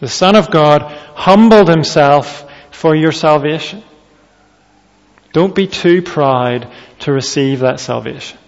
The 0.00 0.08
Son 0.08 0.34
of 0.34 0.50
God 0.50 0.82
humbled 1.14 1.68
himself 1.68 2.50
for 2.70 2.94
your 2.94 3.12
salvation. 3.12 3.82
Don't 5.32 5.54
be 5.54 5.66
too 5.66 6.00
proud 6.00 6.68
to 7.00 7.12
receive 7.12 7.60
that 7.60 7.80
salvation. 7.80 8.38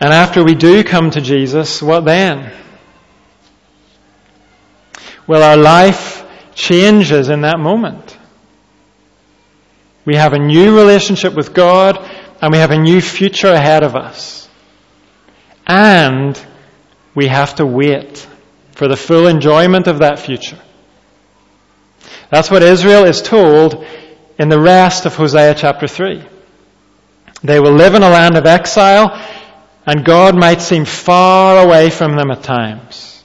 And 0.00 0.12
after 0.12 0.42
we 0.44 0.54
do 0.54 0.84
come 0.84 1.10
to 1.10 1.20
Jesus, 1.20 1.82
what 1.82 2.04
then? 2.04 2.52
Well, 5.28 5.42
our 5.42 5.58
life 5.58 6.24
changes 6.54 7.28
in 7.28 7.42
that 7.42 7.60
moment. 7.60 8.18
We 10.06 10.16
have 10.16 10.32
a 10.32 10.38
new 10.38 10.74
relationship 10.74 11.34
with 11.34 11.52
God 11.52 11.98
and 12.40 12.50
we 12.50 12.58
have 12.58 12.70
a 12.70 12.78
new 12.78 13.00
future 13.02 13.52
ahead 13.52 13.82
of 13.82 13.94
us. 13.94 14.48
And 15.66 16.40
we 17.14 17.26
have 17.26 17.56
to 17.56 17.66
wait 17.66 18.26
for 18.72 18.88
the 18.88 18.96
full 18.96 19.26
enjoyment 19.26 19.86
of 19.86 19.98
that 19.98 20.18
future. 20.18 20.58
That's 22.30 22.50
what 22.50 22.62
Israel 22.62 23.04
is 23.04 23.20
told 23.20 23.84
in 24.38 24.48
the 24.48 24.60
rest 24.60 25.04
of 25.04 25.14
Hosea 25.14 25.54
chapter 25.54 25.86
3. 25.86 26.24
They 27.42 27.60
will 27.60 27.72
live 27.72 27.94
in 27.94 28.02
a 28.02 28.08
land 28.08 28.36
of 28.36 28.46
exile, 28.46 29.10
and 29.84 30.04
God 30.04 30.36
might 30.36 30.60
seem 30.60 30.84
far 30.84 31.64
away 31.64 31.90
from 31.90 32.16
them 32.16 32.30
at 32.30 32.42
times. 32.42 33.17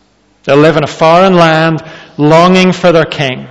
They'll 0.43 0.57
live 0.57 0.77
in 0.77 0.83
a 0.83 0.87
foreign 0.87 1.35
land, 1.35 1.81
longing 2.17 2.73
for 2.73 2.91
their 2.91 3.05
king. 3.05 3.47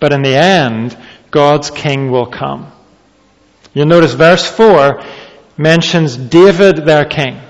But 0.00 0.12
in 0.12 0.22
the 0.22 0.34
end, 0.34 0.96
God's 1.30 1.70
king 1.70 2.10
will 2.10 2.26
come. 2.26 2.72
You'll 3.72 3.86
notice 3.86 4.14
verse 4.14 4.50
4 4.50 5.02
mentions 5.56 6.16
David, 6.16 6.78
their 6.78 7.04
king. 7.04 7.40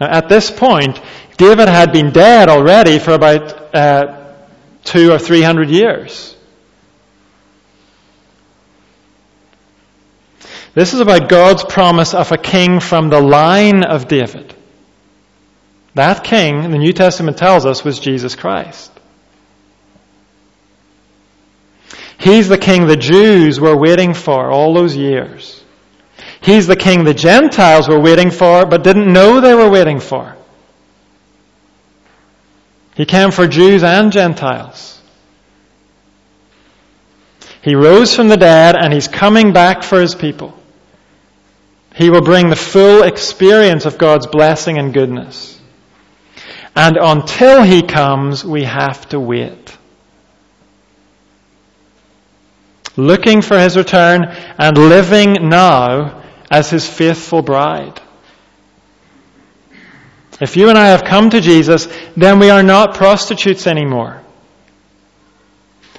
Now, 0.00 0.08
at 0.08 0.28
this 0.28 0.50
point, 0.50 1.00
David 1.36 1.68
had 1.68 1.92
been 1.92 2.10
dead 2.10 2.48
already 2.48 2.98
for 2.98 3.12
about 3.12 3.74
uh, 3.74 4.34
two 4.82 5.12
or 5.12 5.18
three 5.18 5.42
hundred 5.42 5.68
years. 5.68 6.36
This 10.72 10.94
is 10.94 11.00
about 11.00 11.28
God's 11.28 11.64
promise 11.64 12.14
of 12.14 12.32
a 12.32 12.38
king 12.38 12.80
from 12.80 13.10
the 13.10 13.20
line 13.20 13.82
of 13.84 14.08
David. 14.08 14.54
That 15.94 16.24
king, 16.24 16.70
the 16.70 16.78
New 16.78 16.92
Testament 16.92 17.36
tells 17.36 17.66
us, 17.66 17.84
was 17.84 17.98
Jesus 17.98 18.36
Christ. 18.36 18.92
He's 22.18 22.48
the 22.48 22.58
king 22.58 22.86
the 22.86 22.96
Jews 22.96 23.58
were 23.58 23.76
waiting 23.76 24.14
for 24.14 24.50
all 24.50 24.74
those 24.74 24.94
years. 24.94 25.64
He's 26.42 26.66
the 26.66 26.76
king 26.76 27.04
the 27.04 27.14
Gentiles 27.14 27.88
were 27.88 28.00
waiting 28.00 28.30
for, 28.30 28.66
but 28.66 28.84
didn't 28.84 29.12
know 29.12 29.40
they 29.40 29.54
were 29.54 29.70
waiting 29.70 30.00
for. 30.00 30.36
He 32.94 33.04
came 33.04 33.30
for 33.30 33.46
Jews 33.46 33.82
and 33.82 34.12
Gentiles. 34.12 35.00
He 37.62 37.74
rose 37.74 38.14
from 38.14 38.28
the 38.28 38.36
dead 38.36 38.74
and 38.76 38.92
he's 38.92 39.08
coming 39.08 39.52
back 39.52 39.82
for 39.82 40.00
his 40.00 40.14
people. 40.14 40.56
He 41.94 42.10
will 42.10 42.22
bring 42.22 42.48
the 42.48 42.56
full 42.56 43.02
experience 43.02 43.84
of 43.84 43.98
God's 43.98 44.26
blessing 44.26 44.78
and 44.78 44.94
goodness. 44.94 45.59
And 46.74 46.96
until 46.96 47.62
he 47.62 47.82
comes, 47.82 48.44
we 48.44 48.64
have 48.64 49.08
to 49.10 49.20
wait. 49.20 49.76
Looking 52.96 53.42
for 53.42 53.58
his 53.58 53.76
return 53.76 54.24
and 54.24 54.76
living 54.76 55.48
now 55.48 56.22
as 56.50 56.70
his 56.70 56.88
faithful 56.88 57.42
bride. 57.42 58.00
If 60.40 60.56
you 60.56 60.68
and 60.68 60.78
I 60.78 60.88
have 60.88 61.04
come 61.04 61.30
to 61.30 61.40
Jesus, 61.40 61.86
then 62.16 62.38
we 62.38 62.50
are 62.50 62.62
not 62.62 62.94
prostitutes 62.94 63.66
anymore. 63.66 64.22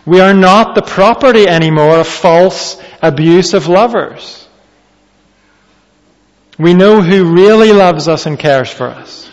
We 0.06 0.20
are 0.20 0.34
not 0.34 0.74
the 0.74 0.82
property 0.82 1.48
anymore 1.48 2.00
of 2.00 2.08
false, 2.08 2.82
abusive 3.02 3.68
lovers. 3.68 4.48
We 6.58 6.74
know 6.74 7.02
who 7.02 7.36
really 7.36 7.72
loves 7.72 8.08
us 8.08 8.26
and 8.26 8.38
cares 8.38 8.70
for 8.70 8.88
us. 8.88 9.31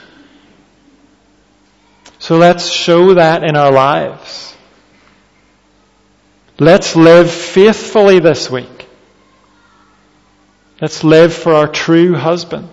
So 2.28 2.36
let's 2.36 2.68
show 2.68 3.14
that 3.14 3.42
in 3.42 3.56
our 3.56 3.72
lives. 3.72 4.54
Let's 6.58 6.94
live 6.94 7.30
faithfully 7.30 8.18
this 8.18 8.50
week. 8.50 8.86
Let's 10.78 11.02
live 11.02 11.32
for 11.32 11.54
our 11.54 11.66
true 11.66 12.14
husband. 12.14 12.68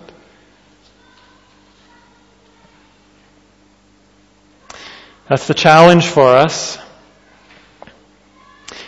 That's 5.26 5.46
the 5.46 5.54
challenge 5.54 6.06
for 6.06 6.28
us. 6.28 6.76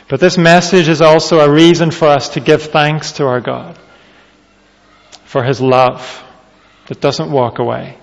But 0.09 0.21
this 0.21 0.37
message 0.37 0.89
is 0.89 1.01
also 1.01 1.41
a 1.41 1.51
reason 1.51 1.91
for 1.91 2.09
us 2.09 2.29
to 2.35 2.41
give 2.41 2.65
thanks 2.65 3.13
to 3.13 3.25
our 3.25 3.41
God 3.41 3.79
for 5.25 5.43
His 5.43 5.63
love 5.63 6.23
that 6.89 7.01
doesn't 7.01 7.33
walk 7.33 7.59
away. 7.59 7.97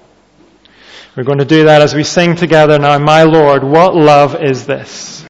We're 1.15 1.23
going 1.23 1.39
to 1.39 1.45
do 1.45 1.63
that 1.65 1.81
as 1.81 1.95
we 1.95 2.03
sing 2.03 2.35
together 2.35 2.77
now, 2.77 2.99
My 2.99 3.23
Lord, 3.23 3.63
what 3.63 3.95
love 3.95 4.35
is 4.43 4.65
this? 4.65 5.23